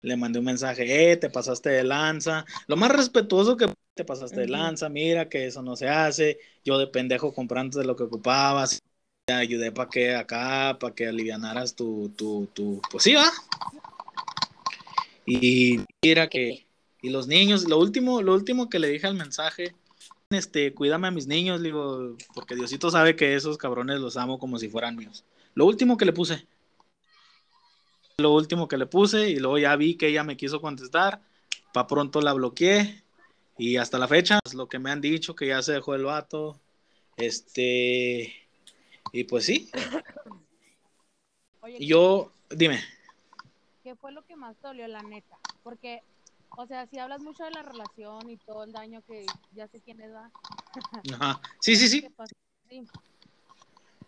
[0.00, 2.44] Le mandé un mensaje, eh, te pasaste de lanza.
[2.66, 6.38] Lo más respetuoso que te pasaste de lanza, mira que eso no se hace.
[6.64, 8.80] Yo de pendejo comprando de lo que ocupabas.
[9.24, 13.30] Te ayudé para que acá, para que alivianaras tu, tu, tu, pues sí, va.
[15.24, 16.66] Y mira que,
[17.00, 19.74] y los niños, lo último, lo último que le dije al mensaje
[20.36, 24.58] este, cuídame a mis niños, digo, porque Diosito sabe que esos cabrones los amo como
[24.58, 25.24] si fueran míos.
[25.54, 26.46] Lo último que le puse.
[28.18, 31.22] Lo último que le puse y luego ya vi que ella me quiso contestar.
[31.72, 33.02] Pa' pronto la bloqueé
[33.58, 36.60] y hasta la fecha, lo que me han dicho que ya se dejó el vato.
[37.16, 38.34] Este,
[39.12, 39.70] y pues sí.
[41.78, 42.82] y yo, dime.
[43.82, 45.38] ¿Qué fue lo que más dolió, la neta?
[45.62, 46.02] Porque
[46.56, 49.80] o sea, si hablas mucho de la relación y todo el daño que ya sé
[49.80, 50.12] quién es,
[51.14, 51.40] Ajá.
[51.60, 52.06] Sí, sí, sí.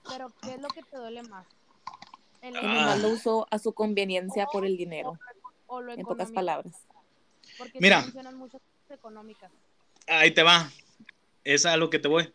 [0.08, 1.46] Pero, ¿qué es lo que te duele más?
[2.44, 2.74] ¿El Que Ah.
[2.74, 5.18] nomás lo usó a su conveniencia por el dinero,
[5.66, 6.74] o lo en pocas palabras.
[7.57, 8.00] Porque Mira.
[8.00, 9.50] sí mencionan muchas cosas económicas.
[10.07, 10.70] Ahí te va.
[11.42, 12.30] Es a lo que te voy.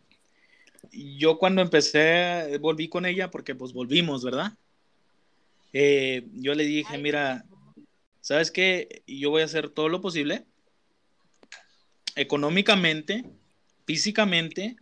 [0.92, 4.54] Yo cuando empecé, volví con ella porque pues volvimos, ¿verdad?
[5.74, 7.46] Eh, yo le dije, Ay, mira,
[8.22, 9.04] ¿sabes qué?
[9.06, 10.46] Yo voy a hacer todo lo posible,
[12.16, 13.24] económicamente,
[13.86, 14.76] físicamente,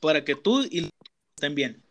[0.00, 0.90] para que tú y
[1.36, 1.82] estén bien.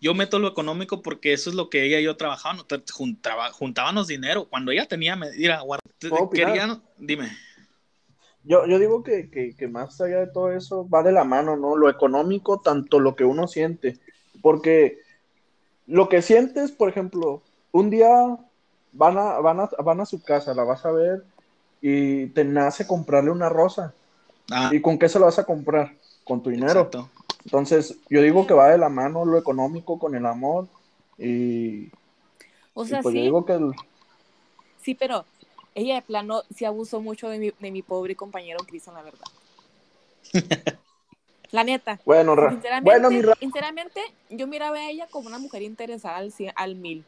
[0.00, 3.50] Yo meto lo económico porque eso es lo que ella y yo trabajábamos, tra- juntaba-
[3.52, 4.46] juntábamos dinero.
[4.48, 6.52] Cuando ella tenía, mira, guarda- ¿Puedo opinar?
[6.52, 7.30] quería, dime.
[8.44, 11.56] Yo, yo digo que, que, que más allá de todo eso va de la mano,
[11.56, 11.76] ¿no?
[11.76, 13.98] Lo económico, tanto lo que uno siente.
[14.40, 14.98] Porque
[15.86, 18.38] lo que sientes, por ejemplo, un día
[18.92, 21.24] van a, van a, van a su casa, la vas a ver
[21.82, 23.94] y te nace comprarle una rosa.
[24.50, 25.96] Ah, ¿Y con qué se la vas a comprar?
[26.24, 26.72] Con tu dinero.
[26.72, 27.10] exacto.
[27.48, 30.68] Entonces, yo digo que va de la mano lo económico con el amor.
[31.16, 31.86] Y,
[32.74, 33.72] O y sea, pues yo sí, digo que el-
[34.78, 35.24] sí, pero
[35.74, 39.26] ella de plano sí abusó mucho de mi, de mi pobre compañero Cristian, la verdad.
[41.50, 42.00] La neta.
[42.04, 46.16] bueno, ra- Sinceramente, bueno, mi ra- sinceramente, yo miraba a ella como una mujer interesada
[46.18, 47.04] al, al mil.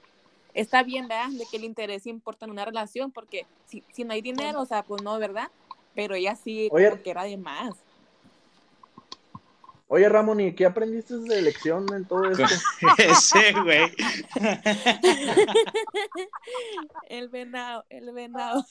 [0.55, 1.31] Está bien, ¿verdad?
[1.31, 4.67] De que el interés importa en una relación, porque si, si no hay dinero, o
[4.67, 5.49] sea, pues no, ¿verdad?
[5.95, 6.91] Pero ella sí, Oye.
[6.91, 7.75] como que era de más.
[9.93, 12.45] Oye, Ramón, ¿y qué aprendiste de lección en todo esto?
[12.99, 13.91] Ese, güey.
[17.09, 18.65] El venado, el venado.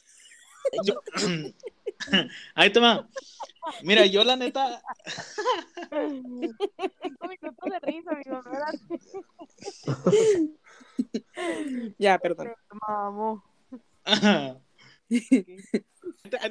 [0.85, 1.01] Yo-
[2.55, 3.05] Ahí te va.
[3.83, 4.81] Mira, yo la neta,
[5.91, 6.53] de
[7.81, 8.11] risa.
[11.97, 12.53] Ya, perdón.
[12.87, 13.43] Mamó.
[14.05, 14.55] ahí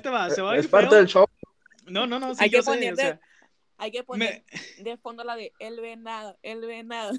[0.03, 0.99] te, va, se va a ir es parte feo.
[0.99, 1.27] del show.
[1.87, 3.19] No, no, no, sí, Hay yo que sé, poner o sea,
[3.79, 4.45] Hay que poner
[4.83, 7.13] de fondo la de el venado, el venado.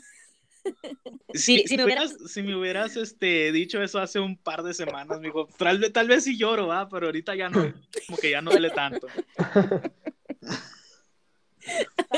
[1.34, 4.38] si, si si me me hubiera- hubieras, si me hubieras este, dicho eso hace un
[4.38, 6.90] par de semanas, mijo, tal, vez- tal vez sí lloro, ¿va?
[6.90, 7.74] pero ahorita ya no,
[8.08, 9.08] como que ya no duele tanto.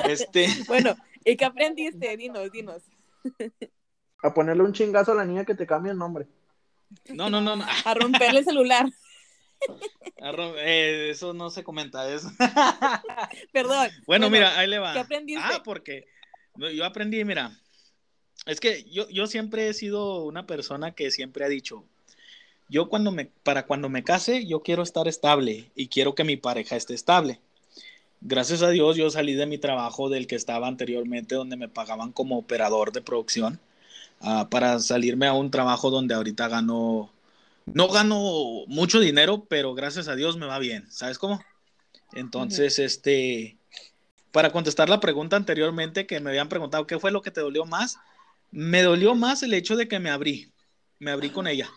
[0.07, 2.15] Este, Bueno, ¿y qué aprendiste?
[2.17, 2.83] Dinos, dinos.
[4.23, 6.27] A ponerle un chingazo a la niña que te cambie el nombre.
[7.09, 7.65] no, no, no, no.
[7.85, 8.85] A romperle el celular.
[10.23, 12.29] Eh, eso no se comenta, eso.
[13.51, 13.89] Perdón.
[14.05, 14.93] Bueno, mira, ahí le va.
[14.93, 15.43] ¿qué aprendiste?
[15.43, 16.05] Ah, porque
[16.55, 17.59] yo aprendí, mira,
[18.45, 21.85] es que yo, yo siempre he sido una persona que siempre ha dicho,
[22.69, 26.37] yo cuando me, para cuando me case, yo quiero estar estable y quiero que mi
[26.37, 27.39] pareja esté estable.
[28.21, 32.11] Gracias a Dios yo salí de mi trabajo del que estaba anteriormente, donde me pagaban
[32.11, 33.59] como operador de producción,
[34.21, 37.11] ah, para salirme a un trabajo donde ahorita gano,
[37.65, 41.43] no gano mucho dinero, pero gracias a Dios me va bien, ¿sabes cómo?
[42.13, 43.57] Entonces, este,
[44.31, 47.65] para contestar la pregunta anteriormente que me habían preguntado, ¿qué fue lo que te dolió
[47.65, 47.97] más?
[48.51, 50.51] Me dolió más el hecho de que me abrí,
[50.99, 51.69] me abrí con ella.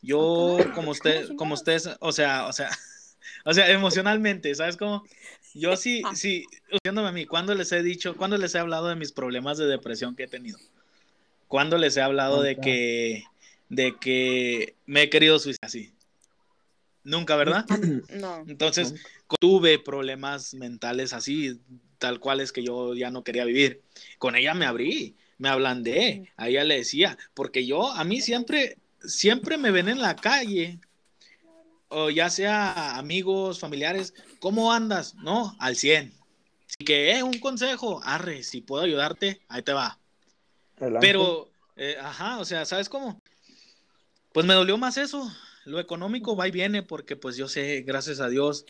[0.00, 2.70] Yo, como usted, como ustedes, o sea, o sea,
[3.44, 5.04] o sea, emocionalmente, ¿sabes cómo?
[5.54, 8.96] Yo sí, sí, diciéndome a mí, ¿cuándo les he dicho, cuándo les he hablado de
[8.96, 10.58] mis problemas de depresión que he tenido?
[11.46, 13.24] ¿Cuándo les he hablado de que,
[13.72, 15.94] de que me he querido suicidar así?
[17.04, 17.64] Nunca, ¿verdad?
[18.10, 18.44] No.
[18.46, 18.94] Entonces,
[19.40, 21.58] tuve problemas mentales así,
[21.96, 23.80] tal cual es que yo ya no quería vivir.
[24.18, 28.76] Con ella me abrí, me ablandé, a ella le decía, porque yo, a mí siempre,
[29.00, 30.78] siempre me ven en la calle,
[31.88, 35.14] o ya sea amigos, familiares, ¿cómo andas?
[35.14, 36.12] No, al 100.
[36.68, 39.98] Así que, eh, un consejo, arre, si puedo ayudarte, ahí te va.
[40.76, 41.06] Adelante.
[41.06, 43.21] Pero, eh, ajá, o sea, ¿sabes cómo?
[44.32, 45.30] Pues me dolió más eso.
[45.64, 48.66] Lo económico va y viene porque pues yo sé, gracias a Dios,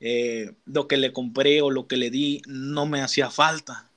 [0.00, 3.90] eh, lo que le compré o lo que le di no me hacía falta.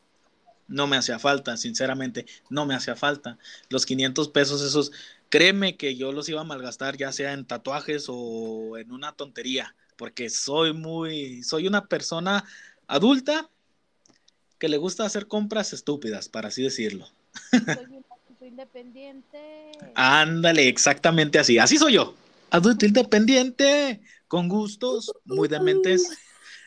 [0.67, 3.37] No me hacía falta, sinceramente, no me hacía falta.
[3.69, 4.91] Los 500 pesos esos,
[5.29, 9.75] créeme que yo los iba a malgastar ya sea en tatuajes o en una tontería,
[9.95, 12.43] porque soy muy, soy una persona
[12.87, 13.49] adulta
[14.59, 17.07] que le gusta hacer compras estúpidas, para así decirlo.
[18.47, 19.71] Independiente.
[19.95, 21.57] Ándale, exactamente así.
[21.57, 22.15] Así soy yo.
[22.49, 26.09] Adulto independiente, con gustos, muy dementes.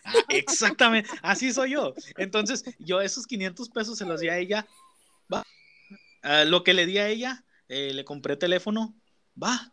[0.02, 1.94] Ah, exactamente, así soy yo.
[2.16, 4.66] Entonces, yo esos 500 pesos se los di a ella.
[5.32, 5.44] Va.
[6.22, 8.94] Ah, lo que le di a ella, eh, le compré teléfono.
[9.40, 9.72] Va.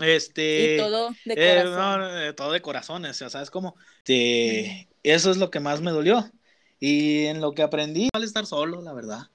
[0.00, 0.74] Este.
[0.74, 2.00] Y todo de eh, corazón.
[2.00, 3.76] no, eh, todo de corazón, o sea, ¿sabes cómo?
[3.98, 6.30] Este, Eso es lo que más me dolió.
[6.80, 9.28] Y en lo que aprendí, al estar solo, la verdad.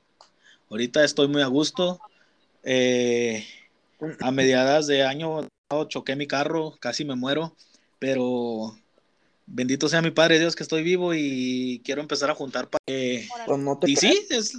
[0.69, 1.99] Ahorita estoy muy a gusto.
[2.63, 3.45] Eh,
[4.21, 5.47] a mediadas de año
[5.87, 7.55] choqué mi carro, casi me muero,
[7.99, 8.75] pero
[9.45, 13.27] bendito sea mi Padre Dios que estoy vivo y quiero empezar a juntar para que...
[13.45, 14.15] Pues no te Y creas.
[14.15, 14.57] sí, es,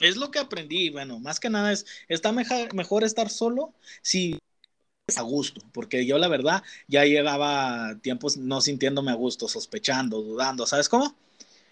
[0.00, 4.38] Es lo que aprendí, bueno, más que nada es, está mejor, mejor estar solo si
[5.06, 10.22] es a gusto, porque yo la verdad ya llegaba tiempos no sintiéndome a gusto, sospechando,
[10.22, 11.16] dudando, ¿sabes cómo?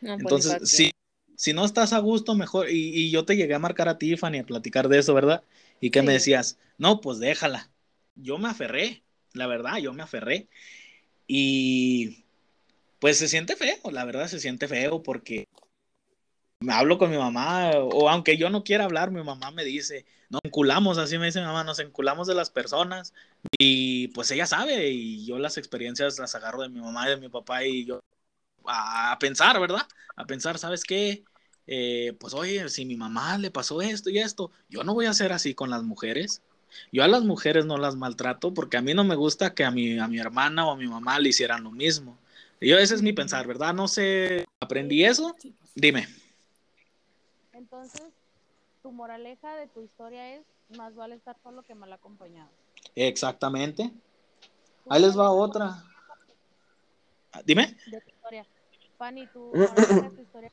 [0.01, 1.02] No, pues, Entonces, exacto.
[1.37, 4.17] Si, no estás a gusto, mejor, y, y yo te llegué a marcar a ti,
[4.17, 5.45] Fanny, a platicar de eso, ¿verdad?
[5.81, 7.71] Y que me decías, no, pues déjala.
[8.15, 10.49] Yo me aferré, la verdad, yo me aferré.
[11.27, 12.25] Y
[13.01, 15.49] pues se siente feo, la verdad se siente feo porque
[16.61, 20.07] me hablo con mi mamá, o aunque yo no quiera hablar, mi mamá me dice,
[20.31, 23.13] nos enculamos, así me dice mi mamá, nos enculamos de las personas.
[23.59, 27.17] Y pues ella sabe, y yo las experiencias las agarro de mi mamá y de
[27.17, 28.01] mi papá, y yo
[28.67, 29.87] a pensar, ¿verdad?
[30.17, 31.25] A pensar, ¿sabes qué?
[31.67, 35.15] Eh, pues oye, si mi mamá le pasó esto y esto, yo no voy a
[35.15, 36.43] ser así con las mujeres.
[36.91, 39.71] Yo a las mujeres no las maltrato porque a mí no me gusta que a
[39.71, 42.19] mi, a mi hermana o a mi mamá le hicieran lo mismo.
[42.61, 43.75] Yo, ese es mi pensar, ¿verdad?
[43.75, 45.35] No sé, aprendí eso.
[45.75, 46.07] Dime.
[47.53, 48.13] Entonces,
[48.83, 50.45] tu moraleja de tu historia es,
[50.77, 52.51] más vale estar solo que mal acompañado.
[52.95, 53.91] Exactamente.
[54.85, 55.85] ¿Tú Ahí les va otra.
[57.45, 57.77] Dime.
[57.87, 58.12] De.
[59.03, 59.51] Fanny, tu
[60.23, 60.53] historia.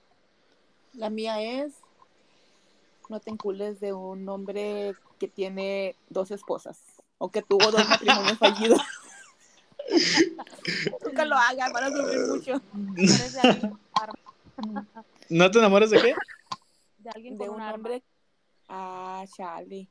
[0.94, 1.74] La mía es,
[3.08, 6.80] no te encules de un hombre que tiene dos esposas
[7.20, 8.82] o que tuvo dos matrimonios fallidos.
[11.06, 12.62] Nunca lo hagan, van a sufrir mucho.
[15.30, 16.16] ¿No te enamores de qué?
[16.98, 17.76] de alguien De un arma.
[17.76, 18.04] hombre.
[18.68, 19.88] Ah, Charlie.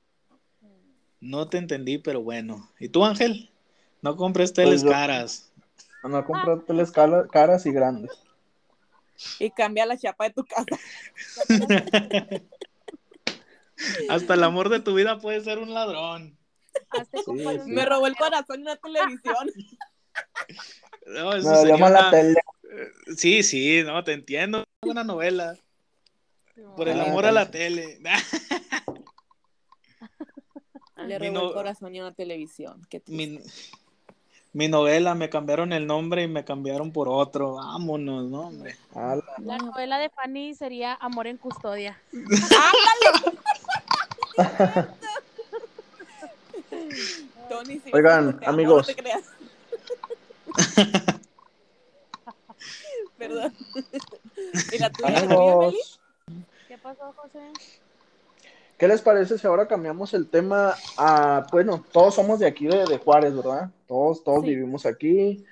[1.21, 2.69] No te entendí, pero bueno.
[2.81, 3.51] ¿Y tú, Ángel?
[4.03, 5.53] No compres teles Pues yo- caras.
[6.03, 8.11] No comprar teles cala- caras y grandes.
[9.39, 10.65] Y cambia la chapa de tu casa.
[14.09, 16.37] Hasta el amor de tu vida puede ser un ladrón.
[17.25, 17.43] Sí.
[17.67, 19.51] Me robó el corazón en la televisión.
[21.07, 22.35] No, eso Me sería una- tele.
[23.17, 24.65] Sí, sí, no, te entiendo.
[24.83, 25.57] Una novela.
[26.77, 27.99] Por el Ah, amor a la tele.
[30.97, 32.85] Le robó no- el corazón en la televisión.
[32.91, 33.39] Qué mi,
[34.53, 37.55] mi novela, me cambiaron el nombre y me cambiaron por otro.
[37.57, 38.77] Vámonos, no, hombre.
[38.95, 39.23] Ala.
[39.39, 42.01] La novela de Fanny sería Amor en Custodia.
[47.49, 48.89] Tony, sí, Oigan, te amo, amigos.
[48.89, 49.25] no te creas.
[53.19, 53.55] Perdón.
[54.73, 55.19] ¿Y la tuya?
[55.19, 56.01] Amigos,
[56.69, 57.41] ¿Qué pasó, José?
[58.79, 62.85] ¿Qué les parece si ahora cambiamos el tema a, bueno, todos somos de aquí, de,
[62.87, 63.71] de Juárez, ¿verdad?
[63.87, 64.51] Todos, todos Sí.
[64.51, 65.45] vivimos aquí,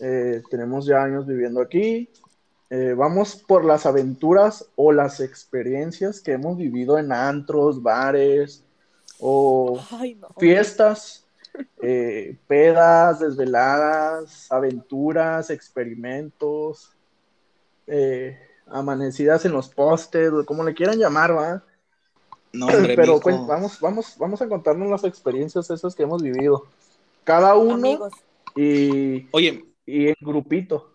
[0.00, 2.08] eh, tenemos ya años viviendo aquí.
[2.68, 8.64] Eh, vamos por las aventuras o las experiencias que hemos vivido en antros, bares
[9.20, 10.28] o Ay, no.
[10.36, 11.24] fiestas,
[11.80, 16.90] eh, pedas, desveladas, aventuras, experimentos,
[18.66, 21.62] amanecidas en los postes, o como le quieran llamar, ¿va?
[22.56, 26.66] No, hombre, Pero pues, vamos, vamos, vamos a contarnos las experiencias esas que hemos vivido.
[27.24, 28.12] Cada uno Amigos,
[28.54, 30.94] y, Oye, y en grupito.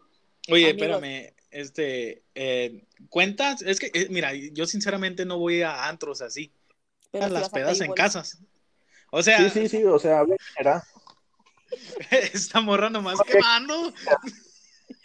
[0.50, 0.82] oye, Amigos.
[0.82, 1.34] espérame.
[1.52, 6.52] Este, eh, cuentas, es que, eh, mira, yo sinceramente no voy a antros así.
[7.12, 8.40] pero a si las pedas en casas.
[9.12, 10.24] O sea, Sí, sí, sí, o sea,
[12.34, 13.94] esta morra nomás quemando.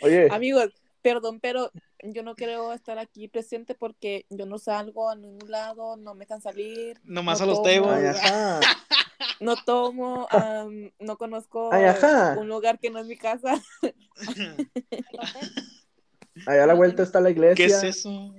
[0.01, 0.71] Oye, Amigos,
[1.07, 1.71] perdón, pero
[2.03, 6.25] yo no quiero estar aquí presente porque yo no salgo a ningún lado, no me
[6.25, 7.01] dejan salir.
[7.05, 7.93] Nomás no a los tomo, tebos.
[7.93, 8.61] ay, ajá.
[9.39, 12.37] No tomo, am, no conozco Ay, ajá.
[12.39, 13.63] un lugar que no es mi casa.
[16.47, 17.55] Allá a la vuelta está la iglesia.
[17.55, 18.35] ¿Qué es eso?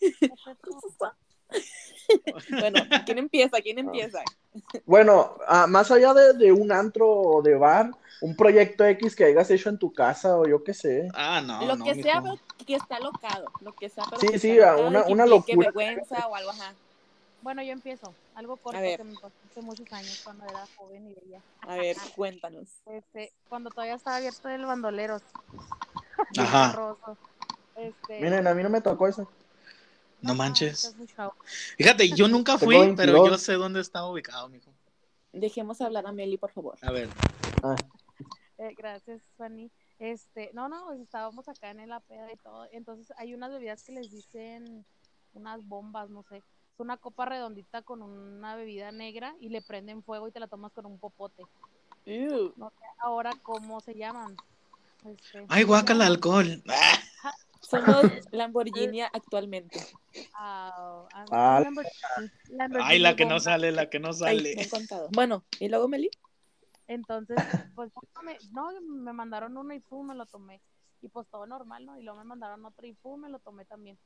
[2.50, 3.60] Bueno, ¿quién empieza?
[3.60, 4.20] ¿Quién empieza?
[4.84, 7.90] Bueno, ah, más allá de, de un antro o de bar,
[8.20, 11.08] un proyecto X que hayas hecho en tu casa o yo qué sé.
[11.14, 13.46] Ah, no, lo no, que sea, pero que esté alocado.
[13.60, 15.70] Lo que sea, pero Sí, que sí, alocado una- que una locura.
[15.72, 16.74] vergüenza o algo, ajá.
[17.42, 18.14] Bueno, yo empiezo.
[18.34, 18.96] Algo corto A ver.
[18.98, 21.42] que me pasó hace muchos años cuando era joven y bella.
[21.60, 22.68] A ver, cuéntanos.
[22.86, 25.22] Este, cuando todavía estaba abierto el bandoleros.
[26.38, 26.74] Ajá.
[27.76, 29.28] Este, Miren, a mí no me tocó eso.
[30.22, 30.94] No manches.
[30.96, 31.34] muy chavo.
[31.76, 32.96] Fíjate, yo nunca fui, 22.
[32.96, 34.72] pero yo sé dónde estaba ubicado, mijo.
[35.32, 36.78] Dejemos hablar a Meli, por favor.
[36.82, 37.08] A ver.
[37.62, 37.76] Ah,
[38.58, 39.70] Eh, gracias, Fanny.
[39.98, 42.66] Este, no, no, pues estábamos acá en la peda y todo.
[42.72, 44.84] Entonces hay unas bebidas que les dicen
[45.34, 46.38] unas bombas, no sé.
[46.38, 50.48] Es una copa redondita con una bebida negra y le prenden fuego y te la
[50.48, 51.42] tomas con un popote.
[52.06, 52.52] Ew.
[52.56, 54.36] No sé ahora cómo se llaman.
[55.04, 56.62] Este, Ay, guácala alcohol.
[57.68, 58.02] Son los
[58.32, 59.78] Lamborghini actualmente.
[60.34, 61.60] ah, ah.
[61.60, 64.54] Lamborghini- Lamborghini Ay, la que no sale, la que no Ay, sale.
[64.56, 65.08] me han contado.
[65.12, 66.10] Bueno, ¿y luego Meli?
[66.88, 67.36] Entonces,
[67.74, 70.60] pues no me, no, me mandaron uno y pum, me lo tomé.
[71.02, 71.98] Y pues todo normal, ¿no?
[71.98, 73.98] Y luego me mandaron otro y pum, me lo tomé también.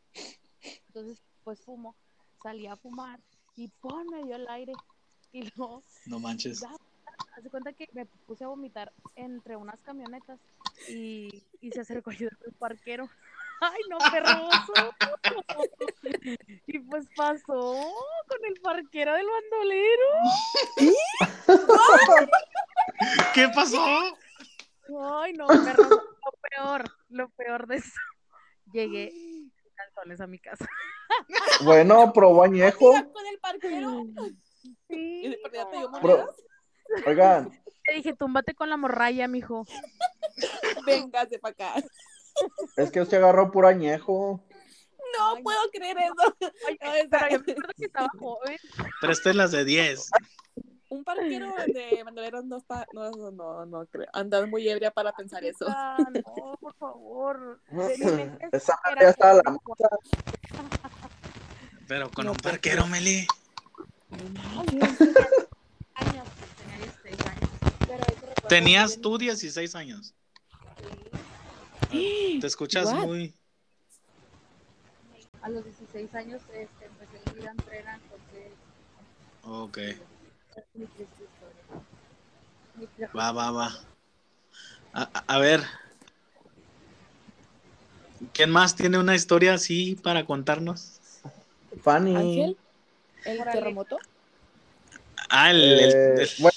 [0.88, 1.94] Entonces, pues fumo.
[2.42, 3.20] salí a fumar
[3.56, 4.04] y ¡pum!
[4.10, 4.72] me dio el aire.
[5.32, 6.60] Y luego, No manches.
[6.60, 6.70] ya,
[7.36, 10.40] haz de cuenta que me puse a vomitar entre unas camionetas
[10.88, 13.08] y, y se acercó ayudar el parquero.
[13.60, 14.94] ¡Ay, no, perroso!
[16.66, 17.74] Y pues pasó
[18.28, 20.06] con el parquero del bandolero.
[23.34, 23.84] ¿Qué pasó?
[25.22, 25.90] Ay, no, perroso.
[25.90, 28.00] Lo peor, lo peor de eso.
[28.72, 29.12] Llegué
[29.74, 30.66] calzones a mi casa.
[31.64, 32.92] Bueno, probó añejo.
[32.92, 34.04] Con el parquero.
[34.88, 35.22] Sí.
[35.24, 36.36] Y de te dio monedas.
[37.06, 37.50] Oigan,
[37.84, 39.64] Te dije, túmbate con la morralla, mijo.
[40.86, 41.74] Véngase para acá.
[42.76, 44.44] Es que usted agarró puro añejo.
[45.18, 45.42] No Ay.
[45.42, 46.36] puedo creer eso.
[46.68, 48.56] Oye, No, está pero yo me acuerdo que estaba joven.
[49.00, 50.10] Presté las de 10.
[50.88, 54.08] Un parquero de bandoleros no está, no, no, no, no creo.
[54.12, 55.66] Andas muy ebria para pensar eso.
[55.68, 57.60] Ah, no, por favor.
[58.52, 59.60] Esa ya estaba la como-
[61.86, 63.26] Pero con No, un parquero, Meli.
[64.10, 64.98] años,
[65.94, 66.24] tenía
[66.78, 67.50] 16 años.
[67.86, 70.14] Pero ese recuerdo Tenías tú 16 años.
[71.90, 73.04] Te escuchas What?
[73.06, 73.34] muy.
[75.42, 78.52] A los 16 años este, empecé a ir a entrenar, entonces
[79.42, 79.78] Ok.
[79.78, 81.84] es mi triste historia.
[82.76, 83.72] Mi triste Va, va, va.
[84.92, 85.62] A, a- ver.
[88.34, 91.00] ¿Quién más tiene una historia así para contarnos?
[91.82, 92.16] Fanny.
[92.16, 92.56] Ángel,
[93.24, 93.98] el terremoto.
[95.30, 96.56] Ah, el, el- Eh, el- bueno,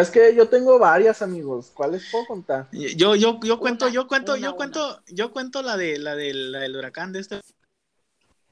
[0.00, 1.70] es que yo tengo varias, amigos.
[1.74, 2.68] ¿Cuáles puedo contar?
[2.72, 4.56] yo, yo, yo cuento, Una, yo cuento, una, yo una.
[4.56, 7.40] cuento, yo cuento la de la del, la del huracán de este.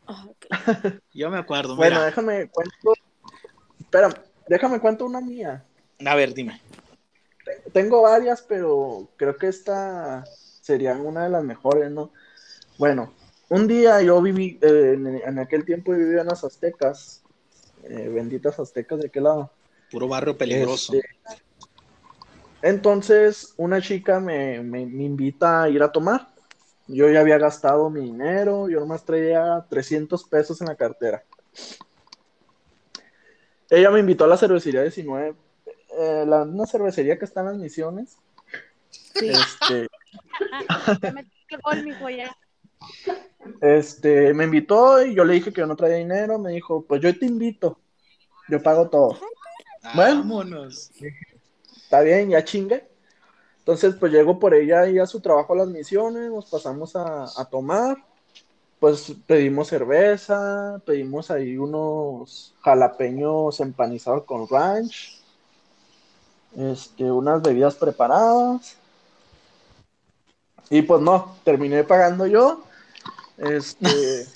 [0.06, 0.26] Ah.
[1.14, 2.06] Yo me acuerdo, Bueno, mira.
[2.06, 2.92] déjame cuento.
[3.80, 4.08] Espera,
[4.48, 5.64] déjame cuento una mía.
[6.04, 6.60] A ver, dime.
[7.72, 10.24] Tengo varias, pero creo que esta
[10.60, 12.12] sería una de las mejores, ¿no?
[12.78, 13.12] Bueno,
[13.48, 17.22] un día yo viví, eh, en, en aquel tiempo vivía en las Aztecas,
[17.84, 19.50] eh, benditas Aztecas de aquel lado.
[19.92, 20.94] Puro barrio peligroso.
[20.94, 21.08] Este,
[22.62, 26.28] entonces, una chica me, me- me invita a ir a tomar.
[26.88, 31.22] Yo ya había gastado mi dinero, yo nomás traía 300 pesos en la cartera.
[33.70, 35.34] Ella me invitó a la cervecería 19,
[35.98, 38.16] eh, la, una cervecería que está en las misiones.
[38.90, 39.28] Sí.
[39.28, 39.88] Este,
[43.60, 46.38] este, me invitó y yo le dije que yo no traía dinero.
[46.38, 47.78] Me dijo, pues yo te invito,
[48.48, 49.18] yo pago todo.
[49.94, 50.18] Bueno.
[50.18, 50.90] Vámonos.
[51.76, 52.88] Está bien, ya chingue.
[53.58, 57.24] Entonces, pues llego por ella y a su trabajo a las misiones, nos pasamos a,
[57.24, 57.96] a tomar.
[58.80, 65.20] Pues pedimos cerveza, pedimos ahí unos jalapeños empanizados con ranch,
[66.56, 68.76] este, unas bebidas preparadas.
[70.68, 72.64] Y pues no, terminé pagando yo.
[73.38, 74.26] Este,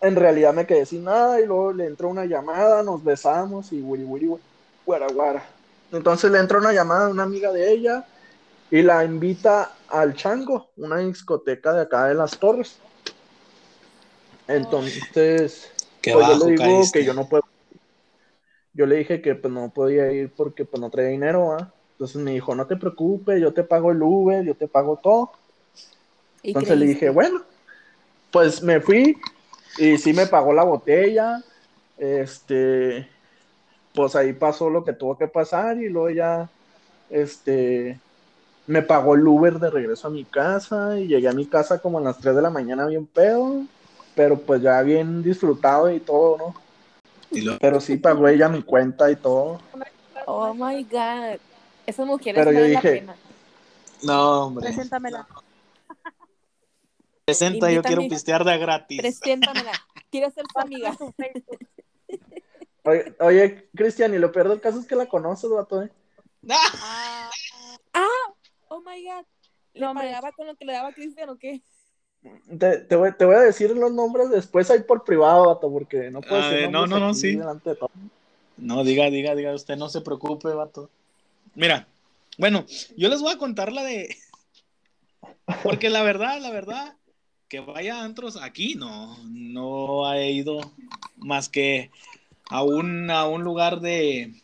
[0.00, 3.80] en realidad me quedé sin nada y luego le entró una llamada, nos besamos y
[3.80, 4.30] wiri wiri
[4.86, 5.44] guara guara.
[5.92, 8.06] Entonces le entra una llamada de una amiga de ella
[8.70, 12.78] y la invita al Chango, una discoteca de acá de las Torres.
[14.46, 15.70] Entonces,
[16.00, 16.98] Qué pues yo le digo caíste.
[17.00, 17.42] que yo no puedo.
[18.72, 21.56] Yo le dije que pues no podía ir porque pues no traía dinero.
[21.92, 25.32] Entonces me dijo, no te preocupes, yo te pago el Uber, yo te pago todo.
[26.42, 27.42] Entonces le dije, bueno,
[28.30, 29.18] pues me fui
[29.78, 31.42] y sí me pagó la botella.
[31.96, 33.08] Este,
[33.94, 36.48] pues ahí pasó lo que tuvo que pasar y luego ya,
[37.10, 37.98] este,
[38.66, 41.98] me pagó el Uber de regreso a mi casa y llegué a mi casa como
[41.98, 43.62] a las 3 de la mañana bien pedo,
[44.14, 46.54] pero pues ya bien disfrutado y todo, ¿no?
[47.30, 49.60] Y luego- Pero sí pagó ella mi cuenta y todo.
[50.26, 51.38] Oh my god.
[51.86, 53.16] Pero yo valen la dije- pena.
[54.02, 54.66] No, hombre.
[54.66, 55.26] Preséntamela.
[57.28, 58.98] Presenta, yo quiero pistear de gratis.
[59.02, 59.72] Preséntamela.
[60.10, 60.96] Quiero ser su amiga.
[60.96, 61.58] Tu Facebook.
[62.84, 65.92] Oye, oye, Cristian, y lo peor del caso es que la conoces, vato, ¿eh?
[66.48, 67.28] Ah,
[68.68, 69.26] Oh my god.
[69.74, 69.92] ¿Le No,
[70.34, 71.60] con lo que le daba Cristian o qué?
[72.58, 76.10] Te, te voy, te voy a decir los nombres después ahí por privado, vato, porque
[76.10, 77.36] no puedo decir no, no, no, sí.
[77.36, 77.90] delante de todo.
[78.56, 80.88] No, diga, diga, diga, usted no se preocupe, vato.
[81.54, 81.86] Mira,
[82.38, 82.64] bueno,
[82.96, 84.16] yo les voy a contar la de.
[85.62, 86.94] Porque la verdad, la verdad,
[87.48, 90.72] que vaya a antros aquí, no, no he ido
[91.16, 91.90] más que
[92.50, 94.34] a un, a un lugar de,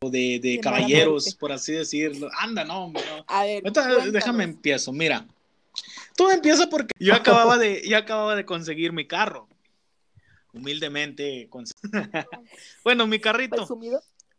[0.00, 2.28] de, de caballeros, por así decirlo.
[2.38, 3.24] Anda, no, hombre, no.
[3.26, 3.62] A ver.
[3.64, 4.12] Ahorita, cuéntanos.
[4.12, 5.26] déjame empiezo, mira.
[6.16, 9.48] Todo empieza porque yo acababa de, yo acababa de conseguir mi carro.
[10.52, 11.48] Humildemente.
[12.84, 13.66] bueno, mi carrito.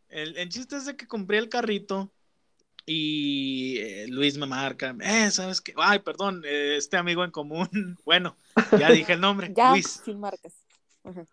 [0.10, 2.12] El, el chiste es de que compré el carrito
[2.86, 5.74] y eh, Luis me marca, eh, ¿sabes qué?
[5.78, 8.36] Ay, perdón, eh, este amigo en común, bueno,
[8.78, 10.02] ya dije el nombre, Ya Luis.
[10.04, 10.54] sin marcas.
[11.04, 11.26] Ajá.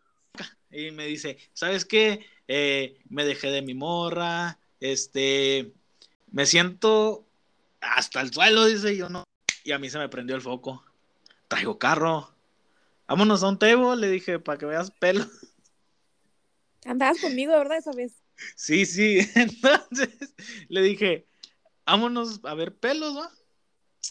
[0.71, 2.25] y me dice, ¿sabes qué?
[2.49, 5.73] Eh, me dejé de mi morra, este,
[6.31, 7.27] me siento
[7.81, 9.25] hasta el suelo, dice yo no.
[9.65, 10.85] Y a mí se me prendió el foco.
[11.49, 12.35] Traigo carro.
[13.07, 15.27] Vámonos a un tebo, le dije, para que veas pelo.
[16.85, 17.79] Andabas conmigo, ¿verdad?
[17.79, 18.15] Esa vez.
[18.57, 19.19] Sí, sí.
[19.35, 20.35] Entonces
[20.69, 21.27] le dije,
[21.85, 23.31] vámonos a ver pelos, ¿va?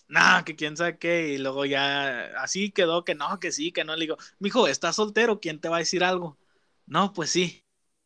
[0.07, 1.29] Nah, que quién sabe qué.
[1.29, 3.95] Y luego ya así quedó que no, que sí, que no.
[3.95, 6.37] Le digo, mijo, estás soltero, ¿quién te va a decir algo?
[6.85, 7.63] No, pues sí.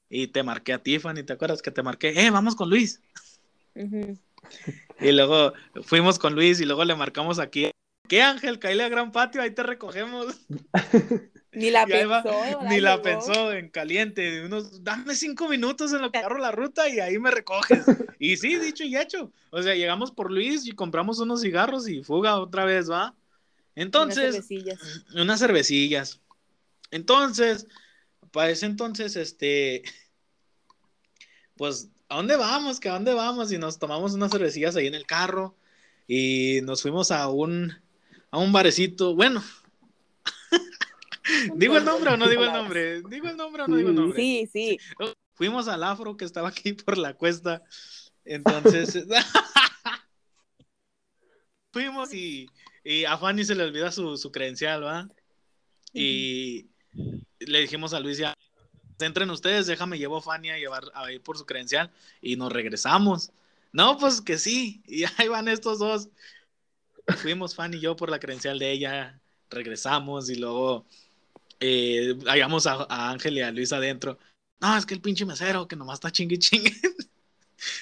[0.09, 2.09] Y te marqué a Tiffany, ¿te acuerdas que te marqué?
[2.25, 3.01] Eh, vamos con Luis.
[4.99, 5.53] Y luego
[5.83, 7.71] fuimos con Luis y luego le marcamos aquí.
[8.07, 8.59] ¿Qué Ángel?
[8.59, 10.45] Caíle a Gran Patio, ahí te recogemos.
[11.53, 12.61] Ni la va, pensó.
[12.63, 13.03] Ni la Llegó.
[13.03, 14.43] pensó en caliente.
[14.45, 17.85] Unos, dame cinco minutos en lo que agarro la ruta y ahí me recoges.
[18.19, 19.31] Y sí, dicho y hecho.
[19.51, 23.07] O sea, llegamos por Luis y compramos unos cigarros y fuga otra vez, ¿va?
[23.09, 23.17] Unas
[23.75, 24.79] Entonces, cervecillas.
[25.15, 26.21] unas cervecillas.
[26.91, 27.67] Entonces,
[28.31, 29.83] para ese entonces, este,
[31.55, 32.79] pues, ¿a dónde vamos?
[32.79, 33.51] ¿Que a dónde vamos?
[33.51, 35.55] Y nos tomamos unas cervecillas ahí en el carro
[36.07, 37.73] y nos fuimos a un,
[38.31, 39.15] a un barecito.
[39.15, 39.43] Bueno,
[41.55, 43.01] ¿digo el nombre o no digo el nombre?
[43.03, 44.17] ¿Digo el nombre o no digo el nombre?
[44.17, 44.77] Sí, sí.
[45.33, 47.63] Fuimos al afro que estaba aquí por la cuesta.
[48.25, 49.05] Entonces,
[51.71, 52.47] fuimos y,
[52.83, 55.09] y a Fanny se le olvida su, su credencial, ¿va?
[55.91, 56.69] Y
[57.39, 58.33] le dijimos a Luis ya,
[58.99, 62.51] entren ustedes, déjame llevo a Fanny a, llevar, a ir por su credencial y nos
[62.51, 63.31] regresamos.
[63.71, 66.09] No, pues que sí, y ahí van estos dos.
[67.17, 69.19] Fuimos Fanny y yo por la credencial de ella,
[69.49, 70.85] regresamos y luego
[71.65, 74.19] eh, hallamos a, a Ángel y a Luis adentro.
[74.59, 76.87] No, es que el pinche mesero que nomás está chingue y chingue.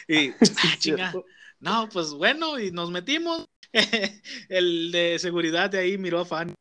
[0.07, 1.13] y ah, chinga.
[1.59, 3.47] No, pues bueno, y nos metimos.
[4.49, 6.53] el de seguridad de ahí miró a Fanny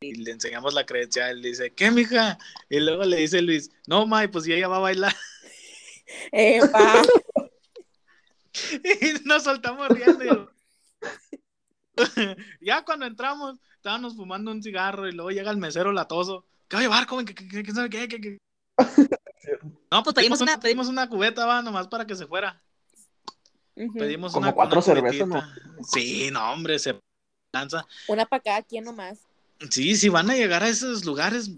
[0.00, 1.40] y le enseñamos la credencial.
[1.40, 2.38] Le dice, ¿qué, mija?
[2.68, 5.14] Y luego le dice Luis, no, May, pues si ella va a bailar.
[6.30, 7.02] Epa.
[8.84, 10.52] y nos soltamos riendo.
[12.60, 16.46] ya cuando entramos, estábamos fumando un cigarro y luego llega el mesero latoso.
[16.70, 17.26] ¿Qué va a llevar, joven?
[17.26, 18.38] ¿Qué, qué, qué, qué sabe qué?
[19.92, 22.62] No, pues pedimos una, pedimos una cubeta, va, nomás para que se fuera.
[23.74, 23.98] Ujú.
[23.98, 25.54] Pedimos Como una cuatro una cervezas, cubetita.
[25.82, 26.96] Sí, no, hombre, se
[27.52, 27.84] lanza.
[28.06, 29.18] Una para cada quien nomás.
[29.70, 31.50] Sí, si van a llegar a esos lugares,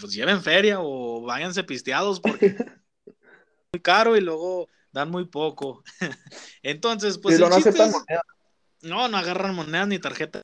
[0.00, 2.56] pues lleven feria o váyanse pisteados porque es
[3.72, 5.82] muy caro y luego dan muy poco.
[6.62, 10.42] Entonces, pues lo el no chiste aceptan es- no, no agarran monedas ni tarjeta.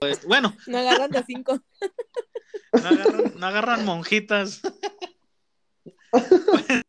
[0.00, 1.60] Pues, bueno, No agarran de cinco.
[2.72, 4.60] no agarran, no agarran monjitas.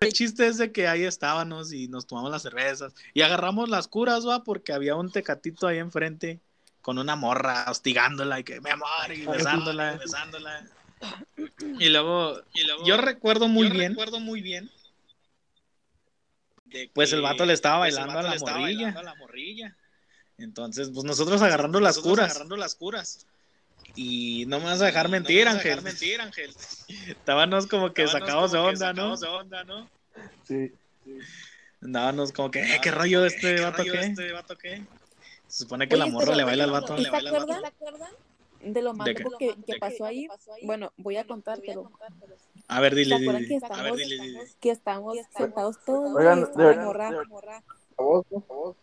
[0.00, 3.86] El chiste es de que ahí estábamos y nos tomamos las cervezas y agarramos las
[3.86, 6.40] curas, va, porque había un tecatito ahí enfrente
[6.80, 10.66] con una morra hostigándola y que mi amor y besándola, besándola.
[11.78, 14.68] Y luego, y luego yo recuerdo muy Yo bien, recuerdo muy bien.
[16.64, 18.78] de pues el vato le estaba pues, bailando a le la estaba morrilla.
[18.86, 19.76] bailando a la morrilla.
[20.42, 23.26] Entonces, pues nosotros agarrando las Nosotros curas Agarrando las curas.
[23.94, 25.70] y no me vas a dejar mentir, No me vas a Ángel.
[25.70, 26.54] dejar mentir, Ángel.
[27.08, 29.16] Estábamos como que Estábamos sacados de como que onda, ¿no?
[29.16, 29.88] sacados de onda, ¿no?
[30.44, 30.72] Sí.
[31.82, 34.06] Andábamos como que, eh, qué rollo de este ¿Qué vato, rollo de ¿qué?
[34.06, 34.82] este vato qué?
[35.48, 36.94] Se supone que la Oye, morra pero- le baila al vato.
[36.94, 37.66] ¿Y Le se baila al vato.
[37.66, 38.10] acuerdan
[38.62, 39.78] de lo ¿De loco que, que ¿De qué?
[39.80, 40.28] pasó ahí?
[40.62, 41.90] Bueno, voy a contar, pero
[42.68, 43.46] A ver, ¿se dile, dile.
[43.46, 44.40] que A ver, estamos, dile, dile.
[44.60, 47.16] que estamos sentados todos Oigan, de la verdad, morra, de
[47.98, 48.24] A vos.
[48.32, 48.76] A vos.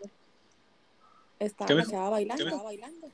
[1.40, 3.12] Estaba ¿Qué la me- chava bailando.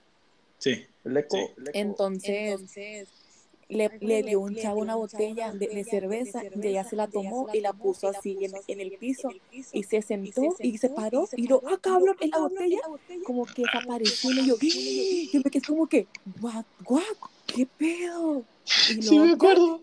[0.58, 0.86] Sí.
[1.04, 1.38] El eco.
[1.38, 1.44] Sí.
[1.58, 1.72] el eco.
[1.74, 3.08] Entonces,
[3.68, 7.48] le, le dio un chavo una botella de, de cerveza y ella se la tomó
[7.54, 11.48] y la puso así en, en el piso y se sentó y se paró y
[11.48, 12.80] lo, ah, cabrón, en la botella
[13.26, 15.30] como que desapareció y yo, "¡Ah!".
[15.34, 16.06] yo me quedé como que,
[16.42, 17.02] what, what,
[17.48, 18.44] qué pedo.
[18.90, 19.82] Y Sí, me acuerdo.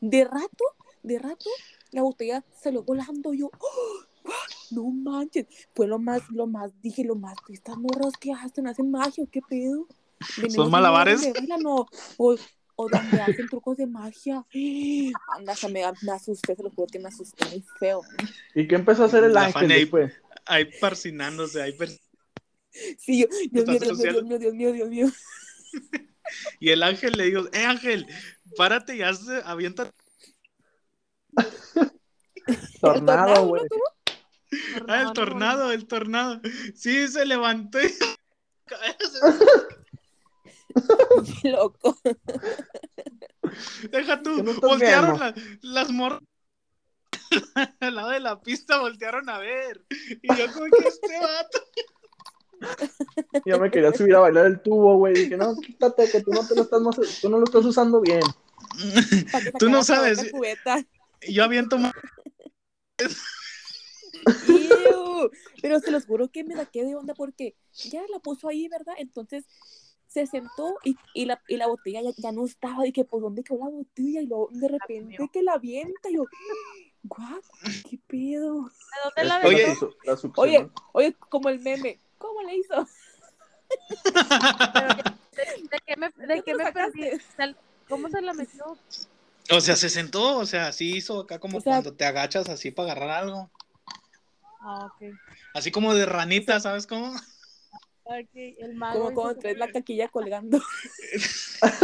[0.00, 0.64] de rato,
[1.02, 1.50] de rato,
[1.90, 3.32] la botella salió volando.
[3.34, 4.30] Yo, ¡oh!
[4.70, 5.46] No manches.
[5.74, 9.28] Fue lo más, lo más, dije, lo más, estas morras que hacen, hacen magia, ¿o
[9.30, 9.86] ¿qué pedo?
[10.36, 11.32] De un malabares?
[11.32, 11.86] bailan, o,
[12.16, 12.36] o,
[12.76, 14.44] o donde hacen trucos de magia.
[15.36, 18.02] Anda, se me, me asusté, se lo juro que me asusté muy feo.
[18.54, 19.80] ¿Y qué empezó a hacer el La ángel ahí.
[19.80, 20.12] después?
[20.46, 21.90] Ahí persinándose, ahí per-
[22.98, 25.12] Sí, yo, Dios mío, ¿Estás Dios mío, Dios mío, Dios mío, Dios mío.
[26.58, 28.06] Y el ángel le dijo, eh, ángel,
[28.56, 29.90] párate y haz, avienta.
[32.80, 33.62] Tornado, güey.
[34.88, 36.40] Ah, el tornado, el tornado.
[36.74, 37.86] Sí, se levantó y...
[41.44, 41.96] Loco.
[43.90, 46.20] Deja tú, ¿Qué me estás voltearon la- las morras
[47.80, 49.84] al lado de la pista, voltearon a ver.
[50.22, 51.62] Y yo como que este vato.
[53.44, 55.14] Yo me quería subir a bailar el tubo, güey.
[55.14, 58.00] Dije, no, quítate, que tú no, te lo estás, mas- tú no lo estás usando
[58.00, 58.20] bien.
[59.58, 60.32] Tú no sabes.
[61.28, 61.92] Yo aviento más.
[65.62, 68.94] Pero se los juro que me saqué de onda porque ya la puso ahí, ¿verdad?
[68.98, 69.44] Entonces
[70.06, 72.84] se sentó y, y, la, y la botella ya, ya no estaba.
[72.84, 74.20] Dije, pues, ¿dónde quedó la botella?
[74.20, 76.10] Y luego de repente que la avienta.
[76.10, 76.24] Y yo,
[77.02, 77.40] guau,
[77.88, 78.64] ¿qué pedo?
[78.64, 79.66] ¿De dónde la que Oye.
[79.66, 80.20] la.
[80.36, 82.86] Oye, oye, como el meme, ¿cómo le hizo?
[85.34, 87.10] ¿De qué me, de perdí?
[87.88, 88.78] ¿Cómo se la metió?
[89.50, 92.48] O sea, se sentó, o sea, sí hizo acá como O sea- cuando te agachas
[92.48, 93.50] así para agarrar algo.
[94.66, 95.12] Ah, ok.
[95.52, 97.14] Así como de ranita, ¿sabes cómo?
[98.04, 99.04] Ok, el mago.
[99.04, 100.60] Como cuando traes la caquilla colgando.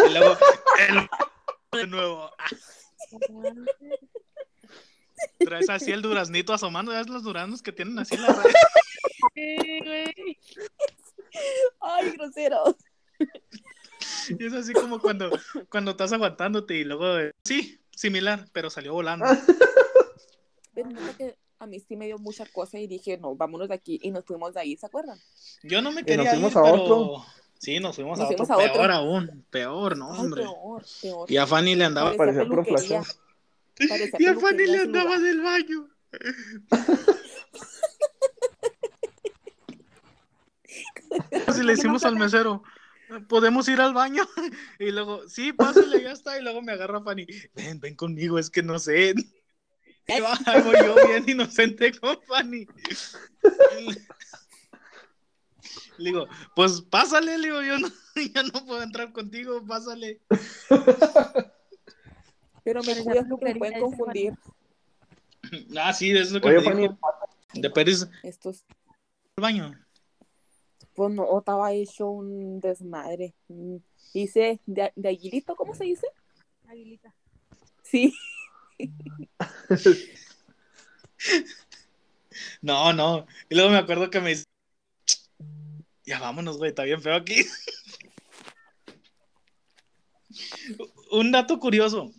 [0.08, 0.36] Y luego,
[0.88, 1.08] el-
[1.78, 2.30] de nuevo,
[5.38, 8.32] traes así el duraznito asomando, ¿ves los duraznos que tienen así en la
[9.34, 10.38] güey.
[11.80, 12.76] Ay, grosero.
[14.38, 15.30] Y es así como cuando,
[15.70, 19.26] cuando estás aguantándote y luego, eh, sí, similar, pero salió volando.
[20.74, 24.00] Pero que a mí sí me dio mucha cosa y dije, no, vámonos de aquí.
[24.02, 25.18] Y nos fuimos de ahí, ¿se acuerdan?
[25.62, 26.74] Yo no me Y nos quería fuimos ir, a pero...
[26.82, 27.24] otro.
[27.58, 28.72] Sí, nos fuimos Nos a otro, fuimos a otro.
[28.72, 30.42] peor aún, peor, no, Ay, hombre.
[30.42, 31.30] peor, peor.
[31.30, 32.16] Y a Fanny le andaba...
[32.16, 32.64] Parecía puro
[34.18, 35.88] Y a Fanny le andaba del baño.
[41.46, 42.62] Así le decimos al mesero,
[43.28, 44.22] podemos ir al baño.
[44.78, 46.38] Y luego, sí, pásale, ya está.
[46.38, 49.12] Y luego me agarra Fanny, ven, ven conmigo, es que no sé.
[50.16, 52.66] Y va, ahí voy yo bien inocente con Fanny.
[55.98, 57.88] Le digo, pues pásale, le digo, yo no,
[58.34, 60.20] ya no puedo entrar contigo, pásale.
[62.64, 64.34] Pero me cuidas porque me pueden confundir
[65.76, 66.98] Ah, sí, eso es lo que Oye, me dijo.
[67.54, 68.64] De Pérez al estos.
[69.36, 69.72] baño.
[70.94, 73.34] Pues no, estaba hecho un desmadre.
[73.48, 73.76] Mm,
[74.12, 76.06] Hice de, de aguilito, ¿cómo se dice?
[76.68, 77.14] Aguilita.
[77.82, 78.14] Sí.
[82.62, 83.26] No, no.
[83.48, 84.44] Y luego me acuerdo que me dice,
[86.04, 87.46] ya vámonos, güey, está bien feo aquí.
[91.10, 92.12] Un dato curioso.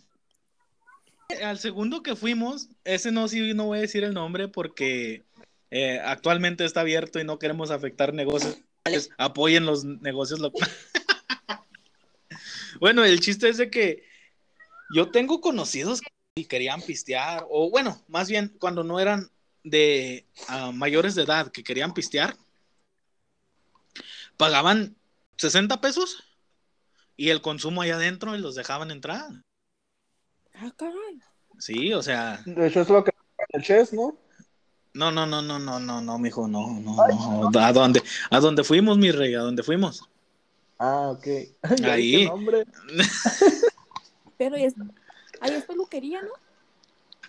[1.42, 5.24] Al segundo que fuimos, ese no sí no voy a decir el nombre porque
[5.70, 8.58] eh, actualmente está abierto y no queremos afectar negocios.
[8.84, 9.10] locales.
[9.16, 10.74] Apoyen los negocios locales.
[12.80, 14.04] bueno, el chiste es de que
[14.94, 16.02] yo tengo conocidos
[16.34, 19.28] y querían pistear, o bueno, más bien cuando no eran
[19.64, 22.36] de ah, mayores de edad que querían pistear,
[24.38, 24.96] pagaban
[25.36, 26.24] 60 pesos
[27.16, 29.28] y el consumo allá adentro y los dejaban entrar.
[30.54, 31.20] Ah, caray.
[31.58, 33.12] Sí, o sea, De hecho, es lo que
[33.50, 34.16] el chess, ¿no?
[34.94, 37.60] no, no, no, no, no, no, no, mijo, no, no, no.
[37.60, 39.34] ¿A dónde, a dónde fuimos, mi rey?
[39.34, 40.08] ¿A dónde fuimos?
[40.78, 41.26] Ah, ok.
[41.84, 42.28] Ahí.
[44.38, 44.74] Pero es,
[45.42, 46.30] ahí es peluquería, ¿no?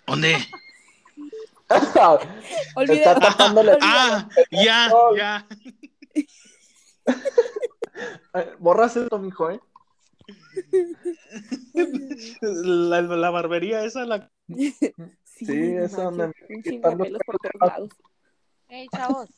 [0.06, 0.36] ¿Dónde?
[1.68, 2.18] Está
[2.76, 3.20] Olvídalo.
[3.20, 3.78] tapándole.
[3.82, 5.46] Ah, ya, ya.
[8.34, 9.60] Eh, Borras esto, mijo, ¿eh?
[12.40, 14.30] La, la barbería esa, la...
[14.48, 14.74] Sí,
[15.24, 17.90] Sí, no es donde manches, me un quitan los chingapelos por todos lados.
[18.68, 19.28] Ey, chavos,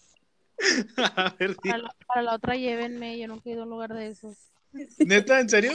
[1.17, 3.19] A ver, para la, para la otra llévenme.
[3.19, 4.37] Yo nunca he ido a un lugar de esos.
[4.99, 5.73] ¿Neta, en serio?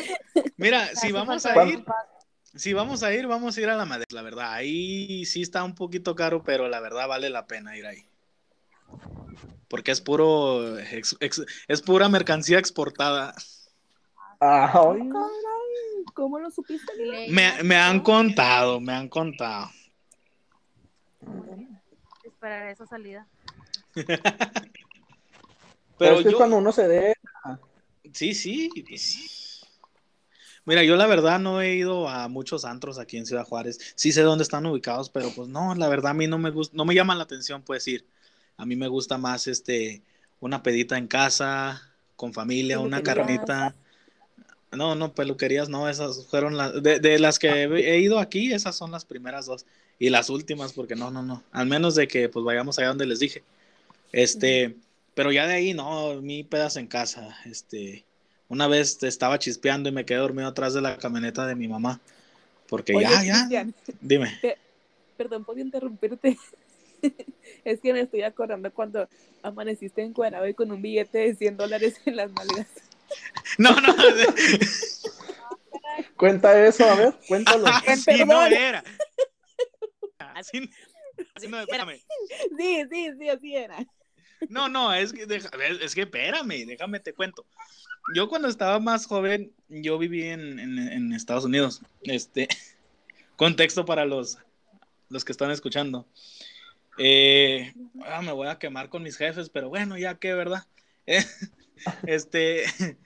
[0.57, 1.83] Mira, si vamos a ir,
[2.55, 4.53] si vamos a ir, vamos a ir a la madera, la verdad.
[4.53, 8.05] Ahí sí está un poquito caro, pero la verdad vale la pena ir ahí.
[9.67, 13.33] Porque es puro, ex- ex- es pura mercancía exportada.
[14.39, 16.91] Ah, caray, ¿Cómo lo supiste?
[17.29, 19.69] Me, me han contado, me han contado.
[22.23, 23.27] Esperaré esa salida.
[23.95, 24.73] Pero
[25.97, 27.13] Pero es que yo, cuando uno se dé.
[28.11, 29.29] sí, sí, sí.
[30.65, 33.93] Mira, yo la verdad no he ido a muchos antros aquí en Ciudad Juárez.
[33.95, 36.75] Sí sé dónde están ubicados, pero pues no, la verdad a mí no me gusta,
[36.77, 38.05] no me llama la atención, pues ir.
[38.57, 40.01] A mí me gusta más este
[40.39, 41.81] una pedita en casa,
[42.15, 43.75] con familia, una carnita.
[44.71, 48.53] No, no, peluquerías, no, esas fueron las de, de las que he he ido aquí,
[48.53, 49.65] esas son las primeras dos
[49.99, 53.05] y las últimas porque no, no, no, al menos de que pues vayamos allá donde
[53.05, 53.43] les dije.
[54.11, 54.75] Este,
[55.13, 58.05] pero ya de ahí no, mi pedas en casa, este,
[58.51, 62.01] una vez estaba chispeando y me quedé dormido atrás de la camioneta de mi mamá.
[62.67, 64.37] Porque Oye, ya, ya, Cristian, dime.
[65.15, 66.37] Perdón por interrumpirte.
[67.63, 69.09] Es que me estoy acordando cuando
[69.41, 72.67] amaneciste encuadrado y con un billete de 100 dólares en las nalgas.
[73.57, 73.93] No, no,
[76.15, 77.67] Cuenta eso, a ver, cuéntalo.
[77.67, 78.53] así no Perdón.
[78.53, 78.83] era.
[80.19, 80.69] Así,
[81.35, 81.99] así no, espérame.
[82.57, 83.85] Sí, sí, sí, así era.
[84.49, 85.49] No, no, es que, deja-
[85.81, 87.45] es que espérame, déjame te cuento.
[88.15, 91.81] yo cuando estaba más joven, yo viví en, en- Estados Unidos.
[92.03, 92.47] Este,
[93.37, 94.37] contexto para los,
[95.09, 96.07] los que están escuchando.
[96.97, 97.73] Eh,
[98.05, 100.65] ah, me voy a quemar con mis jefes, pero bueno, ya que, ¿verdad?
[102.05, 102.65] Este,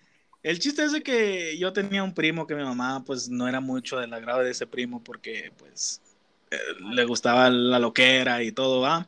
[0.44, 3.60] el chiste es de que yo tenía un primo que mi mamá, pues, no era
[3.60, 6.02] mucho del agrado de ese primo porque, pues,
[6.52, 6.58] eh,
[6.92, 9.08] le gustaba la loquera y todo, ¿va?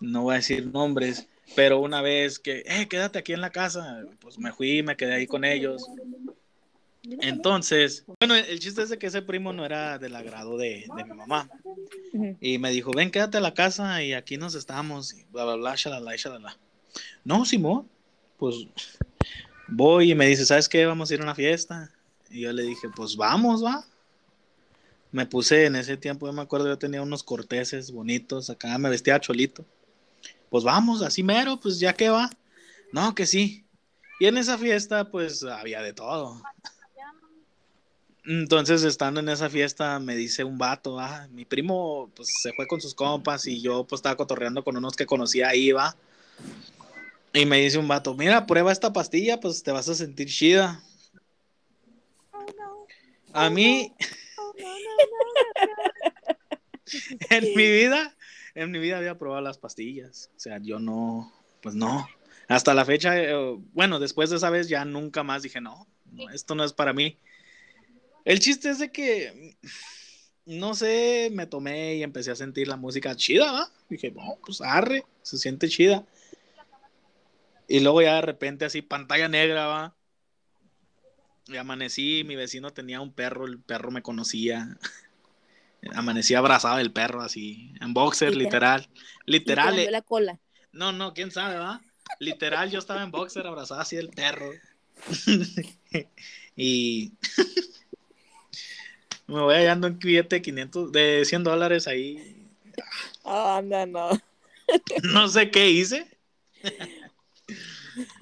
[0.00, 4.04] No voy a decir nombres, pero una vez que, eh, quédate aquí en la casa,
[4.20, 5.86] pues me fui, me quedé ahí con ellos.
[7.20, 11.04] Entonces, bueno, el chiste es de que ese primo no era del agrado de, de
[11.04, 11.48] mi mamá.
[12.40, 15.54] Y me dijo, ven, quédate a la casa y aquí nos estamos, y bla, bla,
[15.56, 16.58] bla, shalala, shalala.
[17.24, 17.88] No, Simón,
[18.38, 18.66] pues
[19.68, 20.84] voy y me dice, ¿sabes qué?
[20.84, 21.90] Vamos a ir a una fiesta.
[22.30, 23.84] Y yo le dije, pues vamos, va.
[25.12, 28.90] Me puse en ese tiempo, yo me acuerdo, yo tenía unos corteses bonitos, acá me
[28.90, 29.64] vestía cholito.
[30.56, 32.30] Pues vamos, así mero, pues ya que va.
[32.90, 33.66] No, que sí.
[34.18, 36.40] Y en esa fiesta, pues había de todo.
[38.24, 42.66] Entonces, estando en esa fiesta, me dice un vato, ah, mi primo pues se fue
[42.66, 45.94] con sus compas y yo pues estaba cotorreando con unos que conocía ahí, va.
[47.34, 50.82] Y me dice un vato, mira, prueba esta pastilla, pues te vas a sentir chida.
[53.34, 53.92] A mí,
[57.28, 58.15] en mi vida,
[58.56, 60.30] en mi vida había probado las pastillas.
[60.34, 61.32] O sea, yo no,
[61.62, 62.08] pues no.
[62.48, 63.34] Hasta la fecha, eh,
[63.72, 66.92] bueno, después de esa vez ya nunca más dije, no, no, esto no es para
[66.92, 67.18] mí.
[68.24, 69.56] El chiste es de que,
[70.46, 73.70] no sé, me tomé y empecé a sentir la música chida, ¿va?
[73.90, 76.06] Dije, no, pues arre, se siente chida.
[77.68, 79.96] Y luego ya de repente así, pantalla negra, ¿va?
[81.46, 84.78] Y amanecí, mi vecino tenía un perro, el perro me conocía.
[85.94, 88.88] Amanecí abrazado del perro así, en boxer, Literal.
[89.24, 89.78] literal.
[89.78, 90.38] Eh, la cola.
[90.72, 91.80] no, no, quién sabe, ¿va?
[92.18, 94.50] Literal, yo estaba en boxer abrazado así del perro.
[96.56, 97.12] y
[99.26, 102.46] me voy hallando un billete de 500, de 100 dólares ahí.
[103.24, 104.10] Ah, anda, no.
[105.04, 106.08] No sé qué hice.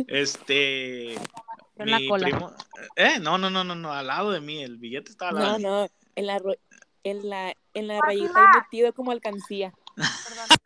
[0.06, 1.14] Este.
[1.14, 2.28] En la mi cola.
[2.28, 2.54] primo-
[2.96, 5.58] eh, no, no, no, no, no, al lado de mí, el billete estaba al lado
[5.58, 5.88] No, no.
[6.16, 6.54] En la, ro-
[7.04, 9.72] en la, en la rayita ahí metido como alcancía.
[9.94, 10.48] Perdón.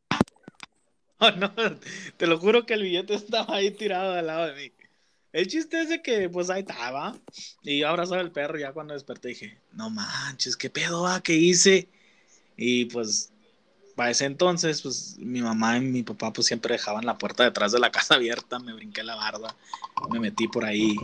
[1.21, 1.53] Oh, no,
[2.17, 4.73] te lo juro que el billete estaba ahí tirado al lado de mí.
[5.33, 7.17] El chiste es de que, pues ahí estaba.
[7.63, 8.57] Y yo abrazaba al perro.
[8.57, 11.21] Ya cuando desperté dije, no manches, ¿qué pedo va?
[11.21, 11.89] ¿Qué hice?
[12.57, 13.33] Y pues,
[13.97, 17.73] para ese entonces, pues mi mamá y mi papá, pues siempre dejaban la puerta detrás
[17.73, 18.61] de la casa abierta.
[18.61, 19.57] Me brinqué la barda,
[20.11, 20.97] me metí por ahí,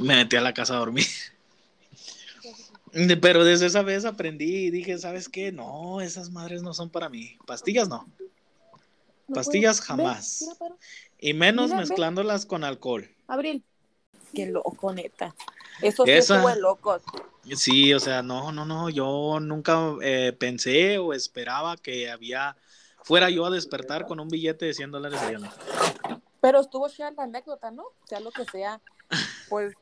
[0.00, 1.06] me metí a la casa a dormir.
[3.20, 5.52] Pero desde esa vez aprendí y dije, ¿sabes qué?
[5.52, 7.36] No, esas madres no son para mí.
[7.46, 8.08] Pastillas no.
[9.28, 9.98] No Pastillas puedo.
[9.98, 10.44] Jamás.
[10.60, 10.74] mira.
[11.20, 13.08] Y menos Mira, mezclándolas con alcohol.
[13.28, 13.62] Abril.
[14.34, 15.34] Qué loco, neta.
[15.82, 17.02] Eso sí Esa- estuvo de locos.
[17.56, 22.56] Sí, o sea, no, no, no, yo nunca eh, pensé o esperaba que había,
[23.02, 27.22] fuera yo a despertar con un billete de 100 dólares la- Pero estuvo chida la
[27.24, 27.84] anécdota, ¿no?
[28.06, 28.80] Sea lo que sea,
[29.48, 29.74] pues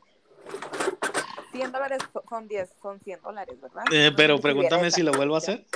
[1.58, 3.84] 100 dólares so- son 10, son 100 dólares, ¿verdad?
[3.92, 5.66] Eh, pero pregúntame si lo vuelvo a hacer.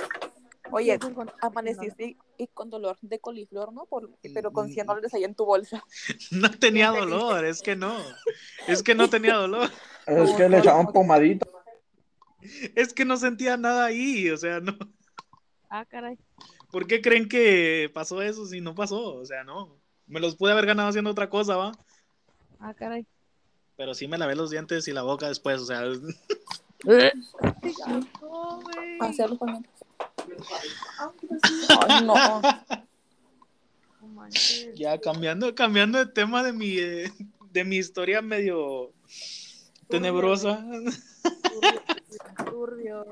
[0.71, 0.97] Oye,
[1.41, 3.85] amaneciste y, y con dolor de coliflor, ¿no?
[3.85, 5.83] Por, pero con 100 dólares ahí en tu bolsa.
[6.31, 7.97] No tenía dolor, es que no.
[8.67, 9.69] Es que no tenía dolor.
[10.07, 11.47] Es que le echaban pomadita.
[12.75, 14.77] Es que no sentía nada ahí, o sea, no.
[15.69, 16.17] Ah, caray.
[16.71, 19.15] ¿Por qué creen que pasó eso si no pasó?
[19.15, 19.79] O sea, no.
[20.07, 21.71] Me los pude haber ganado haciendo otra cosa, ¿va?
[22.59, 23.05] Ah, caray.
[23.83, 25.83] Pero sí me lavé los dientes y la boca después, o sea,
[26.85, 27.11] güey.
[29.01, 29.67] Hacerlo con
[31.81, 32.41] Ay, no.
[34.73, 37.11] Ya cambiando, cambiando de tema de mi, eh,
[37.51, 38.93] de mi historia medio
[39.89, 40.65] tenebrosa.
[42.45, 43.05] Turbio.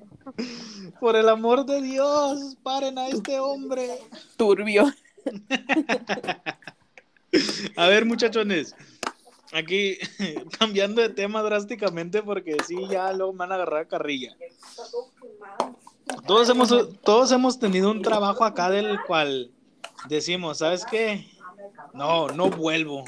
[1.01, 3.99] Por el amor de Dios, paren a este hombre.
[4.37, 4.89] Turbio.
[7.75, 8.73] A ver, muchachones,
[9.51, 9.97] aquí
[10.59, 14.35] cambiando de tema drásticamente porque sí, ya luego me van a agarrar carrilla.
[16.27, 16.69] Todos hemos,
[17.01, 19.51] todos hemos tenido un trabajo acá del cual
[20.07, 21.25] decimos, ¿sabes qué?
[21.93, 23.05] No, no vuelvo.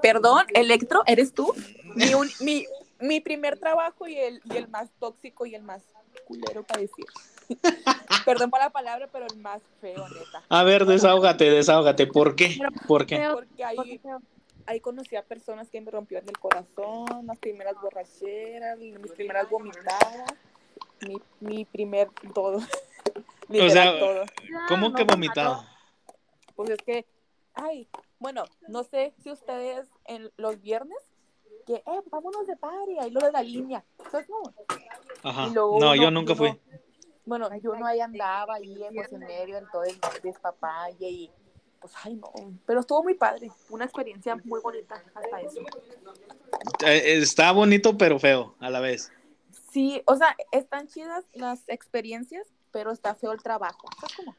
[0.00, 1.54] Perdón, Electro, ¿eres tú?
[1.94, 2.66] Mi, un- mi,
[3.00, 5.82] mi primer trabajo y el, y el más tóxico y el más
[6.26, 7.06] culero para decir.
[8.24, 10.42] Perdón por la palabra, pero el más feo, neta.
[10.48, 12.06] A ver, desahógate, desahógate.
[12.06, 12.58] ¿Por qué?
[12.86, 13.28] ¿Por qué?
[13.32, 14.00] Porque ahí.
[14.66, 20.34] Ahí conocí a personas que me rompieron el corazón, las primeras borracheras, mis primeras vomitadas,
[21.06, 22.58] mi, mi primer todo.
[23.48, 24.24] Literal, sea, todo.
[24.68, 25.64] ¿Cómo no, que no, vomitado?
[26.54, 27.06] Pues es que,
[27.54, 27.88] ay,
[28.18, 30.98] bueno, no sé si ustedes en los viernes
[31.66, 33.84] que, eh, vámonos de party, ahí lo de la línea.
[35.48, 36.58] Y luego No, uno- yo nunca fui.
[37.24, 41.30] Bueno, yo no ahí andaba, ahí pues, en medio, en todo el despapalle y
[41.82, 42.32] pues, ay, no.
[42.64, 45.60] Pero estuvo muy padre, una experiencia muy bonita hasta eso.
[46.86, 49.12] Eh, Está bonito, pero feo a la vez.
[49.70, 53.88] Sí, o sea, están chidas las experiencias, pero está feo el trabajo.
[54.00, 54.36] ¿Sabes cómo?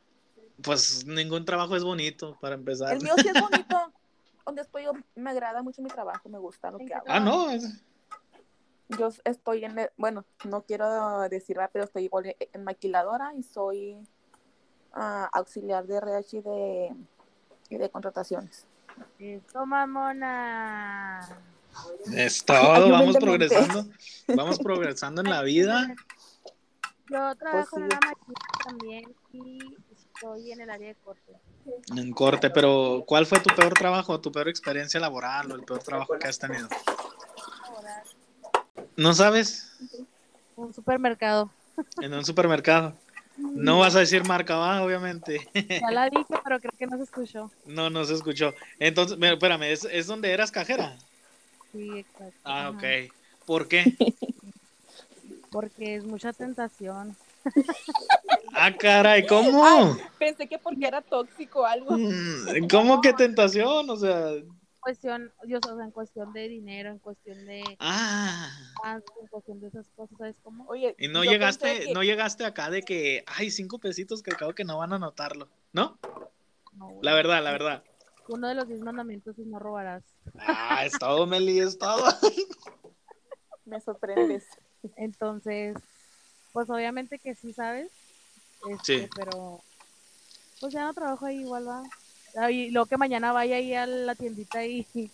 [0.61, 2.93] Pues ningún trabajo es bonito, para empezar.
[2.93, 3.93] El mío sí es bonito.
[4.45, 7.05] Donde estoy yo, me agrada mucho mi trabajo, me gusta lo que hago.
[7.07, 7.47] Ah, no.
[8.89, 11.71] Yo estoy en, bueno, no quiero decir, ¿verdad?
[11.73, 13.97] pero estoy igual en maquiladora y soy
[14.93, 16.95] ah, auxiliar de RH de,
[17.70, 18.66] y de contrataciones.
[19.20, 21.20] Eso, mamona.
[22.14, 23.86] Es todo, vamos progresando.
[24.36, 25.93] Vamos progresando en la vida.
[27.09, 27.97] Yo trabajo en sí.
[27.97, 29.59] una máquina también y
[29.91, 31.34] estoy en el área de corte.
[31.95, 35.84] En corte, pero ¿cuál fue tu peor trabajo, tu peor experiencia laboral o el peor
[35.84, 36.68] trabajo que has tenido?
[38.95, 39.78] ¿No sabes?
[40.55, 41.51] Un supermercado.
[42.01, 42.95] En un supermercado.
[43.38, 45.47] No vas a decir marca baja, obviamente.
[45.81, 47.51] Ya la dije, pero creo que no se escuchó.
[47.65, 48.53] No, no se escuchó.
[48.79, 50.97] Entonces, mira, espérame, ¿es, es donde eras cajera?
[51.71, 52.39] Sí, exacto.
[52.43, 53.11] Ah, ok.
[53.45, 53.95] ¿Por qué?
[55.51, 57.15] Porque es mucha tentación.
[58.55, 59.97] Ah, caray, ¿cómo?
[60.19, 61.97] Pensé que porque era tóxico o algo.
[61.97, 63.89] Mm, ¿Cómo que tentación?
[63.89, 64.31] O sea,
[64.84, 68.49] Cuestión, yo, o sea, en cuestión de dinero, en cuestión de ah.
[68.86, 70.65] en cuestión de esas cosas, ¿sabes cómo?
[70.67, 74.53] Oye, Y no llegaste, que- no llegaste acá de que, ay, cinco pesitos que acabo
[74.53, 75.97] que no van a notarlo, ¿no?
[76.73, 76.99] No.
[77.01, 77.84] La verdad, la verdad.
[78.27, 80.03] Uno de los diez mandamientos es no robarás.
[80.39, 82.03] Ah, es todo, Meli, es todo.
[83.65, 84.45] Me sorprendes.
[84.97, 85.77] Entonces,
[86.51, 87.89] pues obviamente que sí, ¿sabes?
[88.69, 89.09] Este, Sí.
[89.15, 89.61] Pero,
[90.59, 91.84] pues ya no trabajo ahí igual, va.
[92.36, 94.88] Ah, Y luego que mañana vaya ahí a la tiendita y,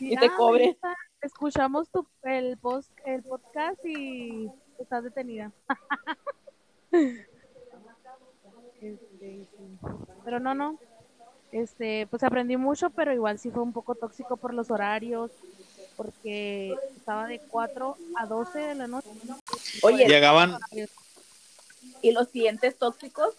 [0.00, 0.66] Y te cobre.
[0.66, 5.52] Melissa, Escuchamos tu, el, post, el podcast y estás detenida.
[8.82, 9.46] Este.
[10.24, 10.76] Pero no, no.
[11.52, 15.30] Este, pues aprendí mucho, pero igual sí fue un poco tóxico por los horarios,
[15.96, 19.08] porque estaba de 4 a 12 de la noche.
[19.82, 20.58] Oye, Llegaban,
[22.00, 23.36] ¿y los clientes tóxicos?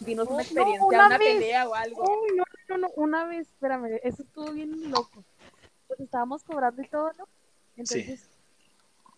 [0.00, 2.02] Dinos No, una experiencia, una pelea o algo.
[2.02, 5.24] Uy, no, no, no, una vez, espérame, eso estuvo bien loco.
[5.86, 7.28] Pues estábamos cobrando y todo, ¿no?
[7.76, 8.28] Entonces,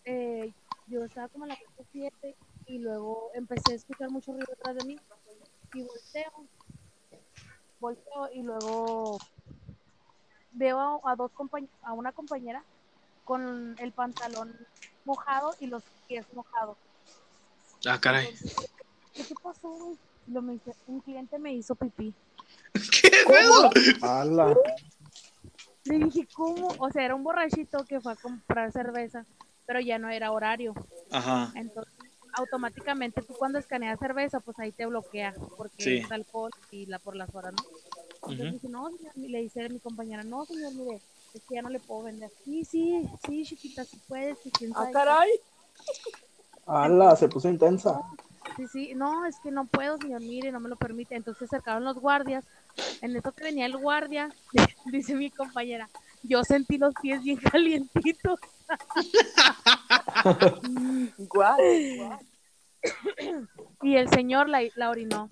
[0.05, 0.53] eh,
[0.87, 2.35] yo estaba como a la puerta 7
[2.65, 4.99] y luego empecé a escuchar mucho ruido detrás de mí
[5.73, 6.47] y volteo,
[7.79, 9.21] volteo y luego
[10.51, 12.65] veo a, a dos compañ- a una compañera
[13.23, 14.55] con el pantalón
[15.03, 16.77] mojado y los pies mojados.
[17.87, 18.25] ah, caray.
[18.27, 18.55] Entonces,
[19.15, 19.97] ¿qué te pasó,
[20.27, 22.15] me un cliente me hizo pipí.
[23.01, 23.69] ¿Qué pedo?
[25.85, 26.69] Le dije, ¿cómo?
[26.79, 29.25] O sea, era un borrachito que fue a comprar cerveza,
[29.65, 30.73] pero ya no era horario.
[31.11, 31.93] Ajá, Entonces,
[32.33, 35.97] automáticamente tú cuando escaneas cerveza, pues ahí te bloquea, porque Sí.
[35.99, 37.63] es alcohol y la por las horas, ¿no?
[38.27, 38.53] Entonces Ujú.
[38.55, 41.01] dije, no, señor, y le dice a mi compañera, no, señor, mire,
[41.33, 42.31] es que ya no le puedo vender.
[42.43, 44.93] Sí, sí, sí, chiquita, si puedes, quién Ah, sabe qué".
[44.93, 45.29] caray.
[46.65, 47.15] ¡Hala!
[47.15, 48.01] Se puso intensa.
[48.55, 51.15] Sí, sí, no, es que no puedo, señor, mire, no me lo permite.
[51.15, 52.45] Entonces se acercaron los guardias.
[53.01, 54.29] En eso que venía el guardia,
[54.85, 55.89] dice mi compañera,
[56.23, 58.39] yo sentí los pies bien calientitos.
[61.17, 62.19] Guau.
[63.81, 65.29] Y el señor la, la orinó.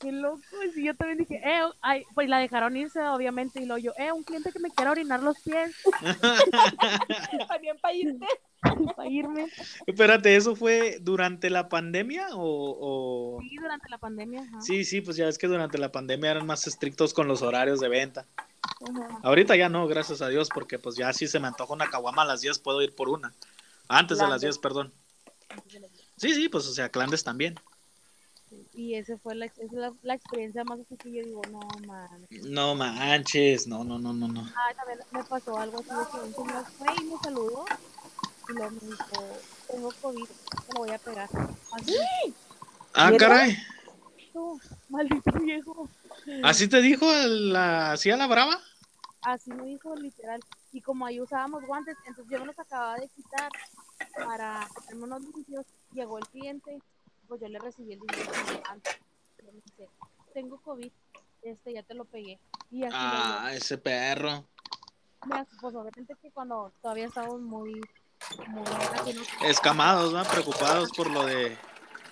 [0.00, 0.40] Qué loco.
[0.74, 3.60] Y yo también dije, eh, ay, pues la dejaron irse, obviamente.
[3.60, 5.76] Y lo yo, eh, un cliente que me quiera orinar los pies
[7.48, 8.26] También para irte.
[8.96, 9.46] para irme.
[9.86, 13.36] Espérate, ¿eso fue durante la pandemia o...?
[13.36, 14.40] o- Sí, durante la pandemia.
[14.42, 14.60] ajá.
[14.60, 17.80] Sí, sí, pues ya es que durante la pandemia eran más estrictos con los horarios
[17.80, 18.26] de venta.
[18.88, 19.18] Ajá.
[19.22, 22.22] Ahorita ya no, gracias a Dios, porque pues ya si se me antoja una caguama
[22.22, 23.32] a las 10 puedo ir por una.
[23.88, 24.56] Antes de las Clandes.
[24.56, 24.92] 10, perdón.
[26.16, 27.54] Sí, sí, pues o sea, clandes también.
[28.80, 31.60] Y esa fue la, esa es la, la experiencia más así que yo digo, no,
[31.86, 32.26] man.
[32.44, 34.40] No manches, no, no, no, no, no.
[34.56, 37.64] Ah, también me pasó algo así de que un señor fue y me saludó
[38.48, 39.26] y luego me dijo,
[39.68, 41.28] tengo COVID, te lo voy a pegar.
[41.72, 41.94] Así,
[42.94, 43.54] Ah, caray.
[44.32, 44.58] tú,
[44.88, 45.86] maldito viejo.
[46.42, 48.58] ¿Así te dijo la, así a la brava?
[49.20, 50.40] Así me dijo literal.
[50.72, 53.50] Y como ahí usábamos guantes, entonces yo me los acababa de quitar
[54.14, 55.66] para hacerme unos limpios.
[55.92, 56.78] Llegó el cliente,
[57.30, 58.32] pues yo le recibí el dinero
[58.68, 58.98] antes.
[59.44, 59.88] Me dice,
[60.34, 60.90] tengo COVID,
[61.42, 62.40] este ya te lo pegué.
[62.72, 64.44] Y así Ah, ese perro.
[65.30, 67.80] asustó, pues obviamente que cuando todavía estábamos muy,
[68.48, 68.64] muy.
[69.44, 70.24] Escamados, ¿no?
[70.24, 71.56] Preocupados por lo de,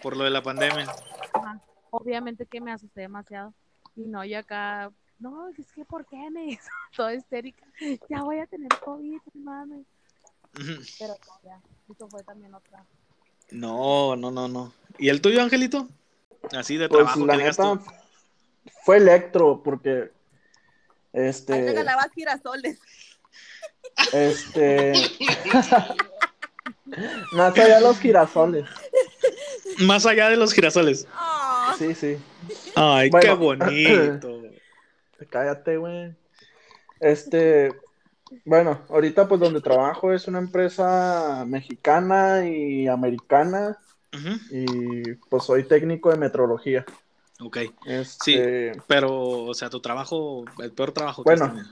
[0.05, 0.87] por lo de la pandemia.
[1.35, 1.61] Ajá.
[1.91, 3.53] Obviamente que me asusté demasiado.
[3.97, 6.71] Y no, yo acá no, es que ¿por qué me hizo?
[6.97, 7.67] Toda histérica.
[8.09, 9.85] Ya voy a tener COVID, mami.
[10.61, 10.81] Ujú.
[11.01, 11.61] Pero ya,
[11.91, 12.87] eso fue también otra.
[13.51, 14.73] No, no, no, no.
[14.99, 15.89] ¿Y el tuyo, Angelito?
[16.53, 17.85] Así de Pues trabajo la que digas neta tú.
[18.85, 20.11] fue electro, porque
[21.13, 22.79] Ahí te este, ganabas girasoles.
[24.13, 24.93] este,
[27.33, 28.67] más allá de los girasoles.
[29.81, 31.07] Más allá de los girasoles.
[31.13, 32.17] Ah, Sí, sí.
[32.75, 33.27] Ay, Bueno.
[33.27, 34.43] qué bonito.
[35.31, 36.15] Cállate, güey.
[37.01, 37.73] Este,
[38.45, 43.79] bueno, ahorita pues donde trabajo es una empresa mexicana y americana
[44.51, 46.85] y pues soy técnico de metrología.
[47.41, 47.59] Ok.
[47.87, 51.63] Este, Pero, o sea, tu trabajo, el peor trabajo que Bueno.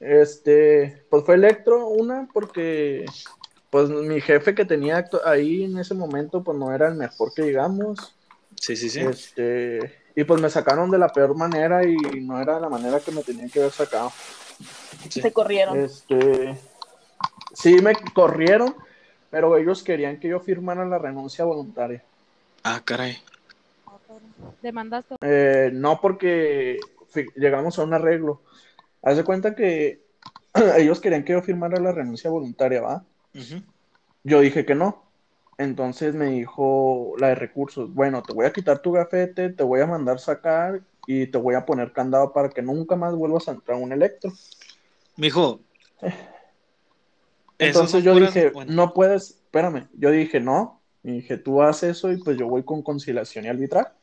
[0.00, 3.04] este, pues fue electro, una porque
[3.70, 7.42] pues mi jefe que tenía ahí en ese momento pues no era el mejor que
[7.42, 8.14] digamos.
[8.60, 9.00] Sí, sí, sí.
[9.00, 13.12] Este, y pues me sacaron de la peor manera y no era la manera que
[13.12, 14.10] me tenían que haber sacado.
[15.10, 15.20] sí.
[15.20, 15.78] te corrieron.
[15.78, 16.58] Este,
[17.52, 18.74] sí me corrieron,
[19.30, 22.02] pero ellos querían que yo firmara la renuncia voluntaria.
[22.64, 23.18] Ah, caray.
[24.62, 25.16] Demandaste.
[25.20, 26.78] Eh, no porque
[27.34, 28.40] llegamos a un arreglo.
[29.02, 30.00] Haz de cuenta que
[30.78, 33.04] ellos querían que yo firmara la renuncia voluntaria, ¿va?
[34.24, 35.05] Yo dije que no.
[35.58, 39.80] Entonces me dijo la de recursos, bueno, te voy a quitar tu gafete, te voy
[39.80, 43.52] a mandar sacar y te voy a poner candado para que nunca más vuelvas a
[43.52, 44.32] entrar a un electro.
[45.16, 45.60] Mijo.
[47.58, 51.96] Entonces yo puras- dije, bueno, no puedes, espérame, yo dije no, y dije, tú haces
[51.96, 53.96] eso y pues yo voy con conciliación y arbitrar.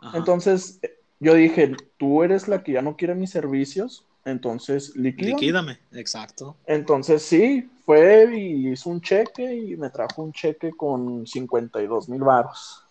[0.00, 0.18] ajá.
[0.18, 5.30] Entonces eh, yo dije, tú eres la que ya no quiere mis servicios, entonces liquida.
[5.30, 6.56] Liquídame, exacto.
[6.66, 12.20] Entonces sí, fue y hizo un cheque y me trajo un cheque con 52 mil
[12.20, 12.84] baros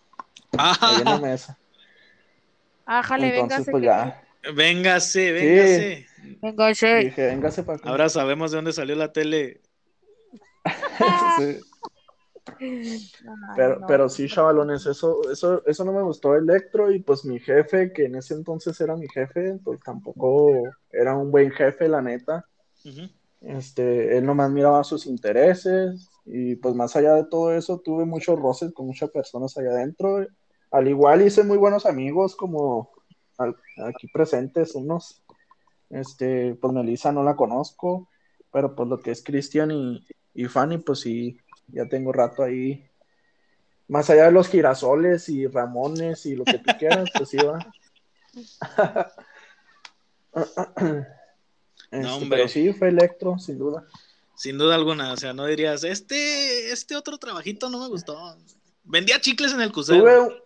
[0.52, 1.58] ahí en la Ah, mesa.
[2.84, 3.70] Ájale, Entonces véngase.
[3.70, 4.22] pues ya,
[4.54, 6.06] véngase, véngase.
[6.42, 7.04] Véngase.
[7.04, 7.88] dije, véngase para acá.
[7.88, 9.62] Ahora sabemos de dónde salió la tele.
[11.38, 11.60] Sí.
[12.60, 13.16] Ay,
[13.56, 13.86] Pero, no.
[13.86, 18.04] pero sí, chavalones, eso, eso, eso no me gustó Electro y pues mi jefe, que
[18.04, 22.44] en ese entonces era mi jefe, pues tampoco era un buen jefe, la neta.
[22.84, 23.08] Ujú.
[23.40, 28.38] Este, él nomás miraba sus intereses y pues más allá de todo eso tuve muchos
[28.38, 30.26] roces con muchas personas allá adentro.
[30.70, 32.90] Al igual hice muy buenos amigos como
[33.38, 35.22] al- aquí presentes unos.
[35.90, 38.08] Este, pues Melissa no la conozco,
[38.52, 41.38] pero pues lo que es Cristian y, y Fanny, pues sí,
[41.68, 42.84] ya tengo rato ahí.
[43.88, 47.66] Más allá de los girasoles y Ramones y lo que tú quieras, pues sí va.
[51.90, 52.38] Este, hombre.
[52.38, 53.86] pero sí, fue Electro, sin duda.
[54.34, 58.36] Sin duda alguna, o sea, no dirías, este, este otro trabajito no me gustó.
[58.84, 60.00] Vendía chicles en el crucero.
[60.00, 60.42] Tuve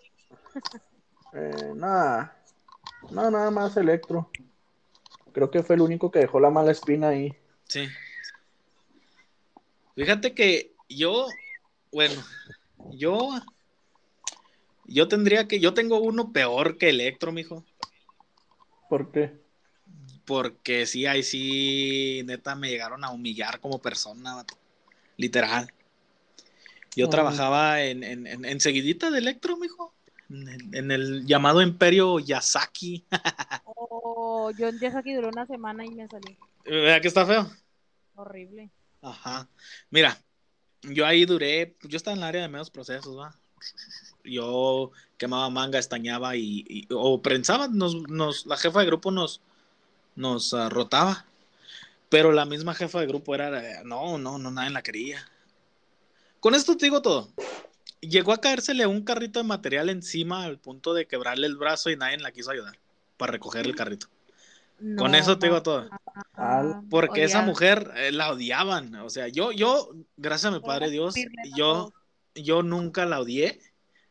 [1.34, 2.36] eh, nada,
[3.10, 4.30] no, nada más Electro.
[5.32, 7.34] Creo que fue el único que dejó la mala espina ahí.
[7.68, 7.86] Sí.
[9.94, 11.26] Fíjate que yo,
[11.92, 12.22] bueno,
[12.90, 13.30] yo,
[14.86, 17.64] yo tendría que, yo tengo uno peor que Electro, mijo.
[18.88, 19.43] ¿Por qué?
[20.24, 24.44] Porque sí, ahí sí, neta, me llegaron a humillar como persona,
[25.16, 25.70] literal.
[26.96, 29.94] Yo trabajaba en, en, en, en seguidita de Electro, mijo.
[30.30, 33.04] En el, en el llamado Imperio Yasaki.
[33.66, 36.36] Oh, yo en Yasaki duré una semana y me salí.
[36.64, 37.50] ¿Verdad que está feo?
[38.14, 38.70] Horrible.
[39.00, 39.48] Ajá.
[39.90, 40.18] Mira,
[40.82, 43.34] yo ahí duré, yo estaba en el área de medios procesos, ¿va?
[44.22, 49.40] Yo quemaba manga, estañaba y, y- o prensaba, nos, nos, la jefa de grupo nos,
[50.16, 51.24] nos ah, rotaba.
[52.08, 55.28] Pero la misma jefa de grupo era, no, no, no, nadie la quería.
[56.40, 57.28] Con esto te digo todo.
[58.00, 61.96] Llegó a caérsele un carrito de material encima al punto de quebrarle el brazo y
[61.96, 62.78] nadie la quiso ayudar
[63.16, 64.08] para recoger el carrito.
[64.96, 65.88] Con No, eso te digo todo.
[66.90, 67.48] Porque esa odiar.
[67.48, 68.94] mujer eh, la odiaban.
[68.96, 71.14] O sea, yo, yo, gracias a mi padre Dios,
[71.56, 71.92] yo,
[72.34, 73.60] yo nunca la odié,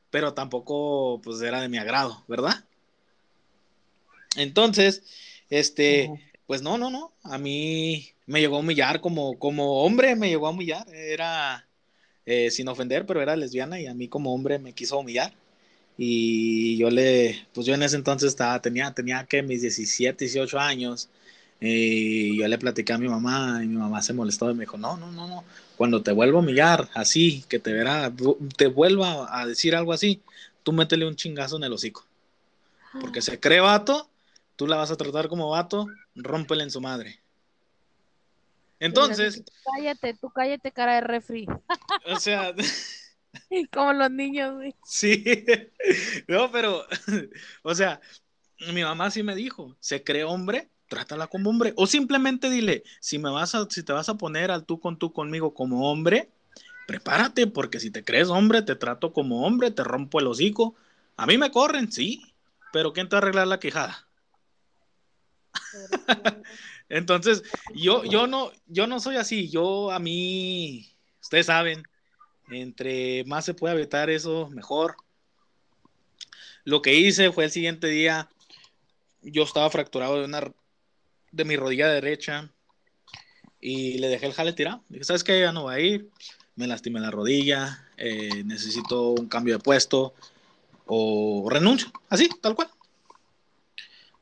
[0.10, 2.66] pero tampoco pues era de mi agrado, ¿verdad?
[4.36, 5.04] Entonces,
[5.60, 6.10] este,
[6.48, 7.14] pues no, no, no.
[7.24, 10.86] A mí me llegó a humillar como, como hombre, me llegó a humillar.
[10.94, 11.68] Era,
[12.26, 15.34] eh, sin ofender, pero era lesbiana y a mí como hombre me quiso humillar.
[15.98, 20.60] Y yo le, pues yo en ese entonces estaba, tenía, tenía que mis 17, 18
[20.60, 21.10] años.
[21.62, 24.78] Y yo le platicé a mi mamá y mi mamá se molestó y me dijo,
[24.78, 25.44] no, no, no, no.
[25.78, 28.12] Cuando te vuelva a humillar así, que te verá,
[28.58, 30.22] te vuelva a decir algo así,
[30.64, 32.06] tú métele un chingazo en el hocico.
[33.00, 34.10] Porque se cree vato,
[34.56, 37.22] tú la vas a tratar como vato, rómpele en su madre.
[38.80, 41.48] Entonces, Cállate, tú cállate, cara de refri.
[42.06, 42.54] o sea,
[43.72, 44.76] Como los niños, güey.
[44.84, 45.24] sí,
[46.28, 46.86] no, pero,
[47.64, 48.00] o sea,
[48.72, 51.74] mi mamá sí me dijo, se cree hombre, trátala como hombre.
[51.76, 54.98] O simplemente dile, si me vas a, si te vas a poner al tú con
[54.98, 56.30] tú conmigo como hombre,
[56.88, 60.76] prepárate, porque si te crees hombre, te trato como hombre, te rompo el hocico.
[61.18, 62.24] A mí me corren, sí,
[62.72, 64.08] pero ¿quién te va a arreglar la quejada?
[66.90, 67.44] Entonces,
[67.74, 69.50] yo, yo no, yo no soy así.
[69.50, 70.90] Yo a mí,
[71.22, 71.84] ustedes saben,
[72.50, 74.96] entre más se puede evitar eso, mejor.
[76.66, 78.30] Lo que hice fue el siguiente día,
[79.22, 80.52] yo estaba fracturado de una
[81.32, 82.52] de mi rodilla derecha
[83.60, 84.84] y le dejé el jale tirado.
[84.90, 85.40] Dije, ¿sabes qué?
[85.40, 86.10] Ya no va a ir.
[86.56, 90.14] Me lastimé la rodilla, eh, necesito un cambio de puesto
[90.86, 91.92] o renuncio.
[92.10, 92.70] Así, tal cual.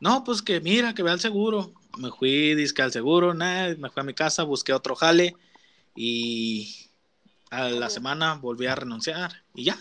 [0.02, 1.74] No, pues que mira, que vea el seguro.
[1.98, 5.36] Me fui, disque al seguro, nada, me fui a mi casa, busqué otro jale
[5.96, 6.90] y
[7.52, 9.78] a la semana volví a renunciar y ya.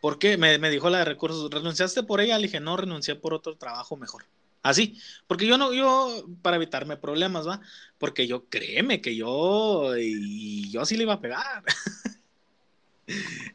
[0.00, 0.38] ¿Por qué?
[0.38, 2.38] Me, me dijo la de recursos, ¿renunciaste por ella?
[2.38, 4.24] Le dije, no, renuncié por otro trabajo mejor.
[4.62, 7.60] Así, porque yo no, yo, para evitarme problemas, ¿va?
[7.98, 11.64] Porque yo, créeme que yo, y yo sí le iba a pegar.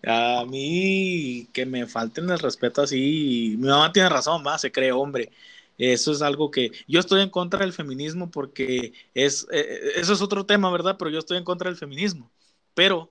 [0.06, 4.58] a mí, que me falten el respeto así, mi mamá tiene razón, ¿va?
[4.58, 5.32] Se cree hombre.
[5.78, 10.22] Eso es algo que yo estoy en contra del feminismo porque es, eh, eso es
[10.22, 10.96] otro tema, ¿verdad?
[10.98, 12.32] Pero yo estoy en contra del feminismo.
[12.74, 13.10] Pero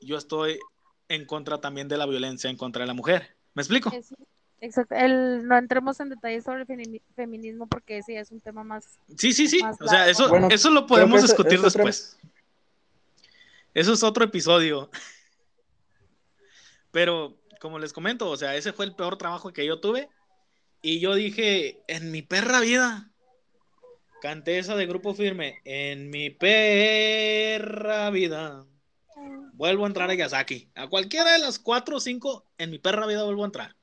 [0.00, 0.58] yo estoy
[1.08, 3.36] en contra también de la violencia en contra de la mujer.
[3.54, 3.92] ¿Me explico?
[4.60, 4.94] Exacto.
[4.96, 8.98] El, no entremos en detalles sobre el femi- feminismo porque sí es un tema más.
[9.16, 9.62] Sí, sí, sí.
[9.62, 12.16] Más O sea, eso, Bueno, eso lo podemos ese- discutir ese después.
[13.74, 14.90] Eso es otro episodio.
[16.96, 20.08] Pero, como les comento, o sea, ese fue el peor trabajo que yo tuve.
[20.80, 23.10] Y yo dije, en mi perra vida,
[24.22, 28.64] canté esa de grupo firme, en mi perra vida,
[29.52, 30.70] vuelvo a entrar a Yasaki.
[30.74, 33.76] A cualquiera de las cuatro o cinco, en mi perra vida vuelvo a entrar.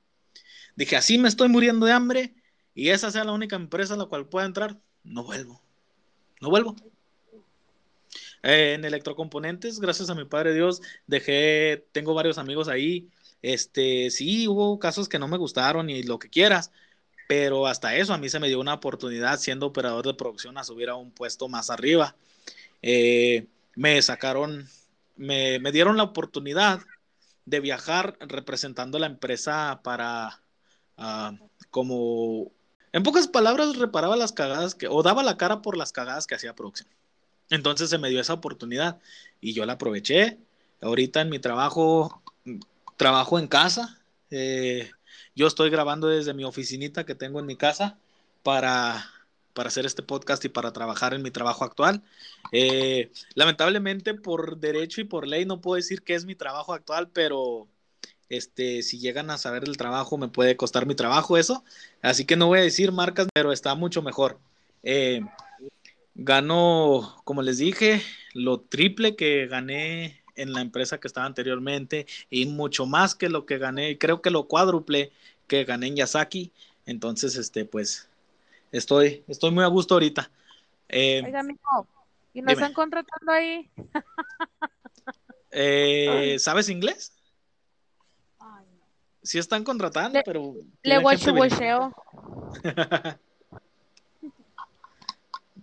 [0.76, 2.34] Dije, así me estoy muriendo de hambre
[2.74, 5.62] y esa sea la única empresa a la cual pueda entrar, no vuelvo.
[6.42, 6.76] No vuelvo.
[8.44, 13.10] En electrocomponentes, gracias a mi padre Dios, dejé, tengo varios amigos ahí.
[13.42, 16.72] Este, sí, hubo casos que no me gustaron y lo que quieras,
[17.28, 20.64] pero hasta eso a mí se me dio una oportunidad siendo operador de producción a
[20.66, 22.16] subir a un puesto más arriba.
[22.82, 24.68] Eh, me sacaron,
[25.16, 26.82] me, me dieron la oportunidad
[27.46, 30.42] de viajar representando la empresa para,
[30.98, 31.34] ah,
[31.72, 32.52] como,
[32.92, 36.36] en pocas palabras, reparaba las cagadas que, o daba la cara por las cagadas que
[36.36, 36.90] hacía producción.
[37.50, 39.00] Entonces se me dio esa oportunidad
[39.42, 40.38] y yo la aproveché.
[40.82, 42.22] Ahorita en mi trabajo,
[42.98, 44.00] trabajo en casa.
[44.30, 44.90] eh,
[45.36, 47.98] yo estoy grabando desde mi oficinita que tengo en mi casa
[48.44, 49.06] para,
[49.54, 52.04] para hacer este podcast y para trabajar en mi trabajo actual.
[52.52, 57.10] Eh, lamentablemente por derecho y por ley no puedo decir que es mi trabajo actual,
[57.12, 57.68] pero
[58.30, 61.64] este, si llegan a saber del trabajo me puede costar mi trabajo eso.
[62.02, 64.40] Así que no voy a decir marcas, pero está mucho mejor.
[64.84, 65.22] Eh,
[66.16, 68.02] gano, como les dije,
[68.34, 73.46] lo triple que gané en la empresa que estaba anteriormente y mucho más que lo
[73.46, 75.12] que gané, creo que lo cuádruple
[75.48, 76.52] que gané en Yasaki.
[76.86, 78.10] Entonces, este, pues,
[78.72, 80.30] estoy, estoy muy a gusto ahorita.
[80.90, 81.88] Eh, Oiga, amigo,
[82.34, 82.54] ¿y nos Dime.
[82.54, 83.70] están contratando ahí?
[85.52, 87.14] eh, ¿Sabes inglés?
[88.40, 88.86] Ay, no.
[89.22, 90.56] Sí están contratando, Le- pero...
[90.84, 91.94] Le guachuguacheo.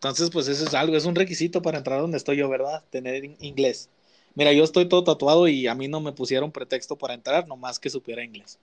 [0.01, 2.83] Entonces, pues eso es algo, es un requisito para entrar donde estoy yo, ¿verdad?
[2.91, 3.91] Tener in- inglés.
[4.35, 7.79] Mira, yo estoy todo tatuado y a mí no me pusieron pretexto para entrar, nomás
[7.79, 8.59] que supiera inglés.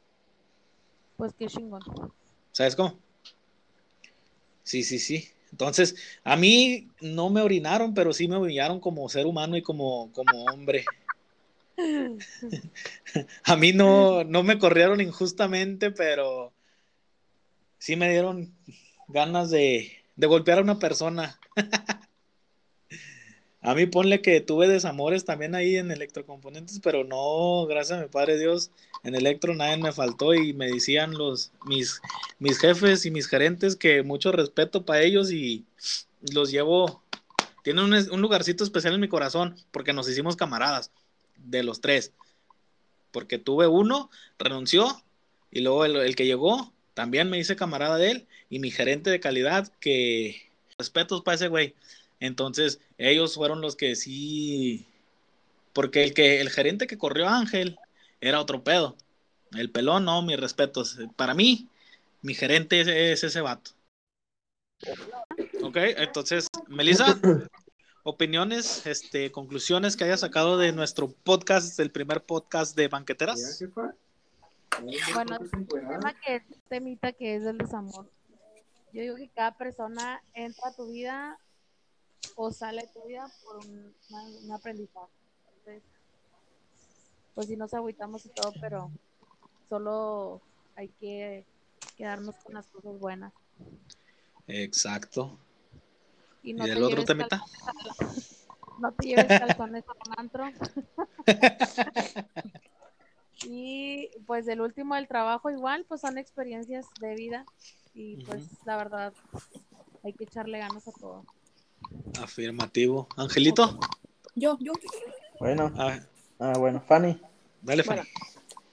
[1.15, 1.81] Pues qué chingón.
[2.51, 2.99] ¿Sabes cómo?
[4.63, 5.29] Sí, sí, sí.
[5.51, 10.11] Entonces, a mí no me orinaron, pero sí me humillaron como ser humano y como,
[10.11, 10.85] como hombre.
[13.43, 16.53] A mí no, no me corrieron injustamente, pero
[17.77, 18.55] sí me dieron
[19.07, 21.39] ganas de, de golpear a una persona.
[23.61, 28.07] A mí ponle que tuve desamores también ahí en electrocomponentes, pero no, gracias a mi
[28.07, 28.71] padre Dios,
[29.03, 31.99] en electro nadie me faltó y me decían los mis,
[32.39, 35.65] mis jefes y mis gerentes que mucho respeto para ellos y
[36.33, 37.01] los llevo,
[37.63, 40.91] tienen un, un lugarcito especial en mi corazón porque nos hicimos camaradas
[41.35, 42.13] de los tres,
[43.11, 45.03] porque tuve uno, renunció
[45.51, 49.11] y luego el, el que llegó también me hice camarada de él y mi gerente
[49.11, 50.49] de calidad que
[50.79, 51.75] respetos para ese güey.
[52.19, 54.87] Entonces, ellos fueron los que sí,
[55.73, 57.77] porque el que el gerente que corrió a Ángel
[58.19, 58.97] era otro pedo.
[59.51, 60.97] El pelón, no, mis respetos.
[61.15, 61.69] Para mí,
[62.23, 63.73] mi gerente es, es ese vato.
[65.61, 67.15] Ok, entonces, Melissa,
[68.01, 73.63] opiniones, este, conclusiones que haya sacado de nuestro podcast, del primer podcast de banqueteras.
[75.13, 78.09] Bueno, es un tema que es temita que es el desamor.
[78.93, 81.37] Yo digo que cada persona entra a tu vida
[82.35, 85.11] o sale de tu vida por un, una- un aprendizaje.
[85.49, 85.83] Entonces,
[87.35, 88.91] pues si nos agüitamos y todo, pero
[89.69, 90.41] solo
[90.75, 91.45] hay que
[91.97, 93.33] quedarnos con las cosas buenas.
[94.47, 95.37] Exacto.
[96.43, 97.41] Y ¿Y no, te, el otro temita?
[98.79, 100.45] no te lleves calzones a un antro.
[103.45, 107.45] y pues el último del trabajo igual, pues son experiencias de vida
[107.93, 109.13] y pues la verdad
[110.03, 111.25] hay que echarle ganas a todo.
[112.21, 113.07] Afirmativo.
[113.15, 113.79] Angelito.
[114.35, 114.73] Yo, yo,
[115.39, 115.99] Bueno, Ah,
[116.39, 117.19] ah, bueno, Fanny.
[117.61, 118.13] dale, Bueno, Fanny.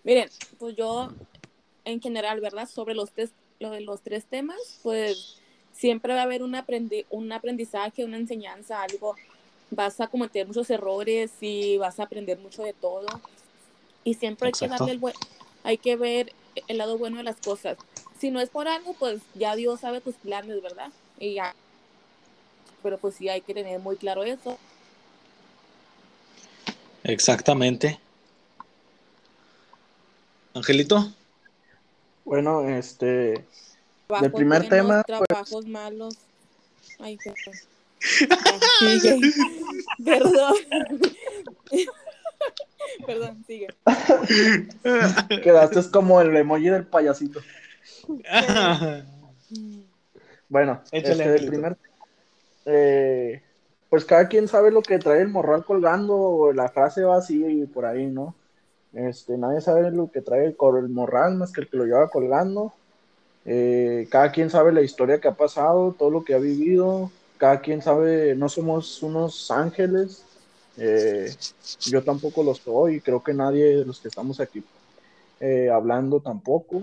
[0.02, 0.28] miren,
[0.58, 1.10] pues yo
[1.84, 2.68] en general, ¿verdad?
[2.68, 5.38] Sobre los tres, lo de los tres temas, pues
[5.72, 9.16] siempre va a haber un, aprendi un aprendizaje, una enseñanza, algo.
[9.70, 13.06] Vas a cometer muchos errores y vas a aprender mucho de todo.
[14.04, 15.14] Y siempre hay que darle el buen,
[15.62, 16.32] hay que ver
[16.68, 17.78] el lado bueno de las cosas.
[18.18, 20.90] Si no es por algo, pues ya Dios sabe tus planes, ¿verdad?
[21.18, 21.54] Y ya.
[22.82, 24.58] Pero pues sí hay que tener muy claro eso.
[27.02, 27.98] Exactamente.
[30.54, 31.12] Angelito.
[32.24, 33.44] Bueno, este,
[34.06, 35.20] Trabajos primer tema, pues.
[35.26, 36.16] Trabajos malos.
[36.98, 37.54] Ay, perdón.
[40.04, 40.54] Perdón.
[43.06, 43.68] Perdón, sigue.
[45.42, 47.40] quedaste como el emoji del payasito.
[50.46, 51.76] Bueno, Échale, este, el primer,
[52.66, 53.42] eh,
[53.88, 57.44] pues cada quien sabe lo que trae el morral colgando, o la frase va así
[57.44, 58.36] y por ahí, ¿no?
[58.92, 62.08] Este, nadie sabe lo que trae el, el morral más que el que lo lleva
[62.08, 62.72] colgando.
[63.44, 67.10] Eh, cada quien sabe la historia que ha pasado, todo lo que ha vivido.
[67.36, 70.24] Cada quien sabe, no somos unos ángeles.
[70.76, 71.34] Eh,
[71.86, 74.62] yo tampoco lo soy creo que nadie de los que estamos aquí
[75.40, 76.82] eh, hablando tampoco.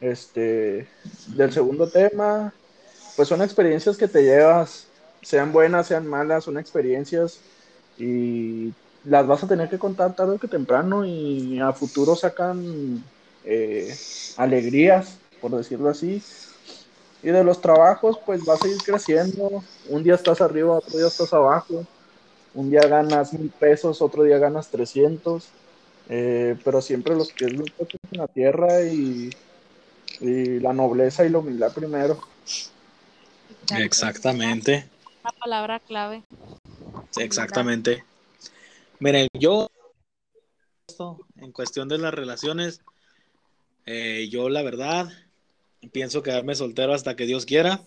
[0.00, 0.88] Este,
[1.28, 2.52] del segundo tema,
[3.16, 4.86] pues son experiencias que te llevas,
[5.22, 7.38] sean buenas, sean malas, son experiencias
[7.98, 8.72] y
[9.04, 13.02] las vas a tener que contar tarde que temprano y a futuro sacan
[13.44, 13.94] eh,
[14.36, 16.22] alegrías, por decirlo así.
[17.22, 19.62] Y de los trabajos, pues vas a ir creciendo.
[19.88, 21.86] Un día estás arriba, otro día estás abajo.
[22.54, 25.48] Un día ganas mil pesos, otro día ganas 300.
[26.08, 29.30] Eh, pero siempre los pies bien puestos en la tierra y,
[30.20, 32.20] y la nobleza y la humildad primero.
[33.78, 34.88] Exactamente.
[35.22, 36.22] Una palabra clave.
[37.16, 38.04] Exactamente.
[38.98, 39.68] Miren, yo
[41.36, 42.82] en cuestión de las relaciones,
[43.86, 45.10] eh, yo la verdad
[45.92, 47.80] pienso quedarme soltero hasta que Dios quiera.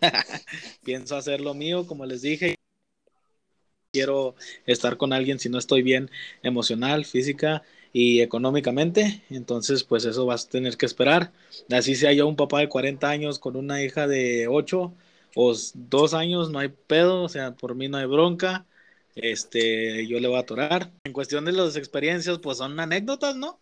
[0.84, 2.57] pienso hacer lo mío, como les dije.
[3.98, 6.08] Quiero estar con alguien si no estoy bien
[6.44, 9.24] emocional, física y económicamente.
[9.28, 11.32] Entonces, pues eso vas a tener que esperar.
[11.68, 14.94] Así sea yo un papá de 40 años con una hija de 8
[15.34, 18.66] o dos años, no hay pedo, o sea, por mí no hay bronca.
[19.16, 20.92] Este, yo le voy a atorar.
[21.02, 23.58] En cuestión de las experiencias, pues son anécdotas, ¿no?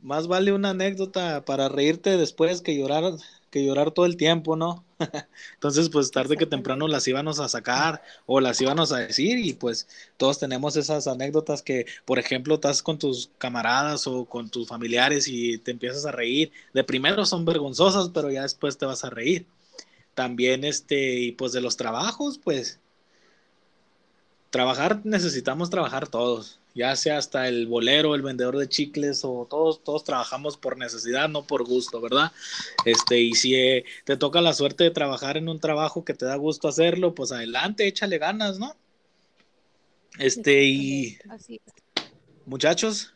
[0.00, 3.14] Más vale una anécdota para reírte después que llorar,
[3.56, 4.84] que llorar todo el tiempo, ¿no?
[5.54, 9.54] Entonces, pues tarde que temprano las íbamos a sacar o las íbamos a decir y
[9.54, 9.88] pues
[10.18, 15.26] todos tenemos esas anécdotas que, por ejemplo, estás con tus camaradas o con tus familiares
[15.28, 16.52] y te empiezas a reír.
[16.74, 19.46] De primero son vergonzosas, pero ya después te vas a reír.
[20.14, 22.80] También, este, y pues de los trabajos, pues
[24.50, 29.82] trabajar necesitamos trabajar todos, ya sea hasta el bolero, el vendedor de chicles o todos,
[29.82, 32.32] todos trabajamos por necesidad, no por gusto, ¿verdad?
[32.84, 36.26] Este, y si eh, te toca la suerte de trabajar en un trabajo que te
[36.26, 38.76] da gusto hacerlo, pues adelante, échale ganas, ¿no?
[40.18, 41.72] Este, y Así es.
[42.44, 43.14] muchachos,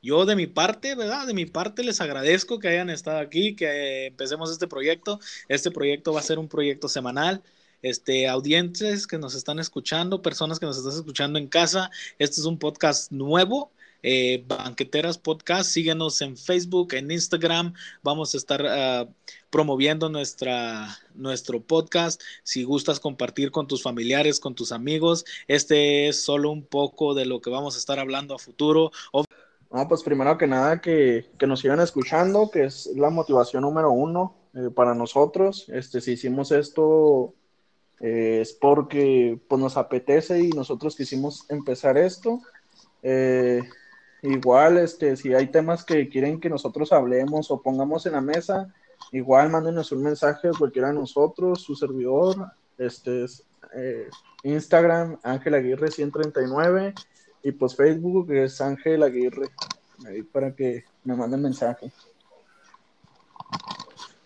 [0.00, 1.26] yo de mi parte, ¿verdad?
[1.26, 5.20] De mi parte les agradezco que hayan estado aquí, que empecemos este proyecto.
[5.48, 7.42] Este proyecto va a ser un proyecto semanal.
[7.82, 12.46] Este, audientes que nos están escuchando, personas que nos están escuchando en casa, este es
[12.46, 13.72] un podcast nuevo.
[14.04, 19.08] Eh, Banqueteras Podcast, síguenos en Facebook, en Instagram, vamos a estar uh,
[19.48, 22.20] promoviendo nuestra, nuestro podcast.
[22.42, 27.26] Si gustas compartir con tus familiares, con tus amigos, este es solo un poco de
[27.26, 28.90] lo que vamos a estar hablando a futuro.
[29.70, 33.92] No, pues primero que nada que, que nos sigan escuchando, que es la motivación número
[33.92, 35.66] uno eh, para nosotros.
[35.68, 37.34] Este, si hicimos esto
[38.02, 42.40] eh, es porque pues, nos apetece y nosotros quisimos empezar esto.
[43.00, 43.62] Eh,
[44.22, 48.74] igual, este, si hay temas que quieren que nosotros hablemos o pongamos en la mesa,
[49.12, 53.44] igual mándenos un mensaje a cualquiera de nosotros, su servidor, este es
[53.76, 54.08] eh,
[54.42, 56.94] Instagram, Ángel Aguirre 139
[57.44, 59.48] y pues Facebook que es Ángel Aguirre.
[60.32, 61.92] Para que me manden mensaje.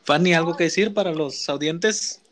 [0.04, 2.22] Fanny, ¿algo que decir para los audientes?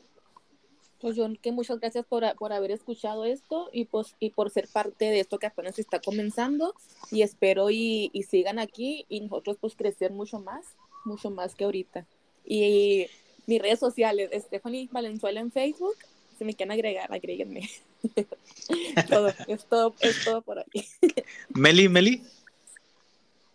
[1.05, 4.69] Pues yo que muchas gracias por, por haber escuchado esto y, pues, y por ser
[4.69, 6.75] parte de esto que apenas está comenzando
[7.11, 10.65] y espero y, y sigan aquí y nosotros pues crecer mucho más,
[11.05, 12.07] mucho más que ahorita.
[12.43, 13.07] Y
[13.45, 15.95] mis redes sociales, Stephanie Valenzuela en Facebook,
[16.39, 17.69] si me quieren agregar, agréguenme.
[19.11, 20.87] todo, es todo, es todo por ahí.
[21.51, 22.23] Meli, Meli.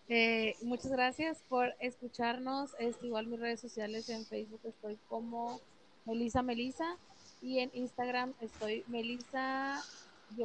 [0.07, 2.75] Eh, muchas gracias por escucharnos.
[2.77, 5.59] Este, igual mis redes sociales en Facebook estoy como
[6.05, 6.99] Melisa Melisa
[7.41, 9.81] y en Instagram estoy Melisa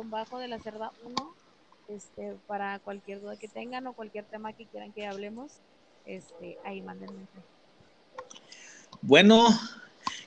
[0.05, 1.15] bajo de la cerda 1
[1.89, 5.61] este para cualquier duda que tengan o cualquier tema que quieran que hablemos
[6.07, 7.27] este ahí mándenme.
[9.03, 9.49] Bueno,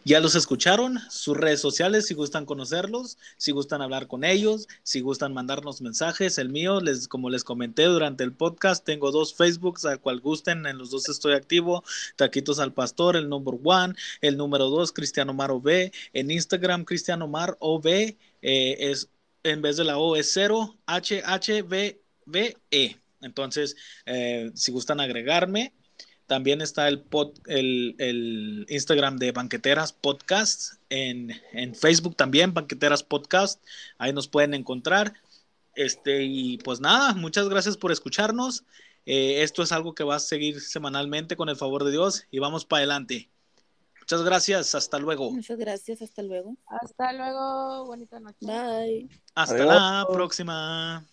[0.07, 5.01] ya los escucharon, sus redes sociales, si gustan conocerlos, si gustan hablar con ellos, si
[5.01, 6.37] gustan mandarnos mensajes.
[6.37, 10.65] El mío, les, como les comenté durante el podcast, tengo dos Facebooks, al cual gusten,
[10.65, 11.83] en los dos estoy activo.
[12.15, 15.91] Taquitos al Pastor, el number one, el número dos, Cristiano Mar OV.
[16.13, 19.09] En Instagram, Cristiano Mar OV, eh, es,
[19.43, 22.95] en vez de la O es cero, H, H, V, V, E.
[23.19, 23.75] Entonces,
[24.05, 25.73] eh, si gustan agregarme,
[26.27, 33.01] también está el, pod, el, el, Instagram de Banqueteras Podcast, en, en, Facebook también, Banqueteras
[33.01, 33.63] Podcast,
[33.97, 35.13] ahí nos pueden encontrar.
[35.73, 38.63] Este, y pues nada, muchas gracias por escucharnos.
[39.05, 42.39] Eh, esto es algo que va a seguir semanalmente con el favor de Dios y
[42.39, 43.29] vamos para adelante.
[44.01, 45.31] Muchas gracias, hasta luego.
[45.31, 46.57] Muchas gracias, hasta luego.
[46.65, 48.45] Hasta luego, bonita noche.
[48.45, 49.09] Bye.
[49.33, 49.67] Hasta Adiós.
[49.67, 51.05] la próxima.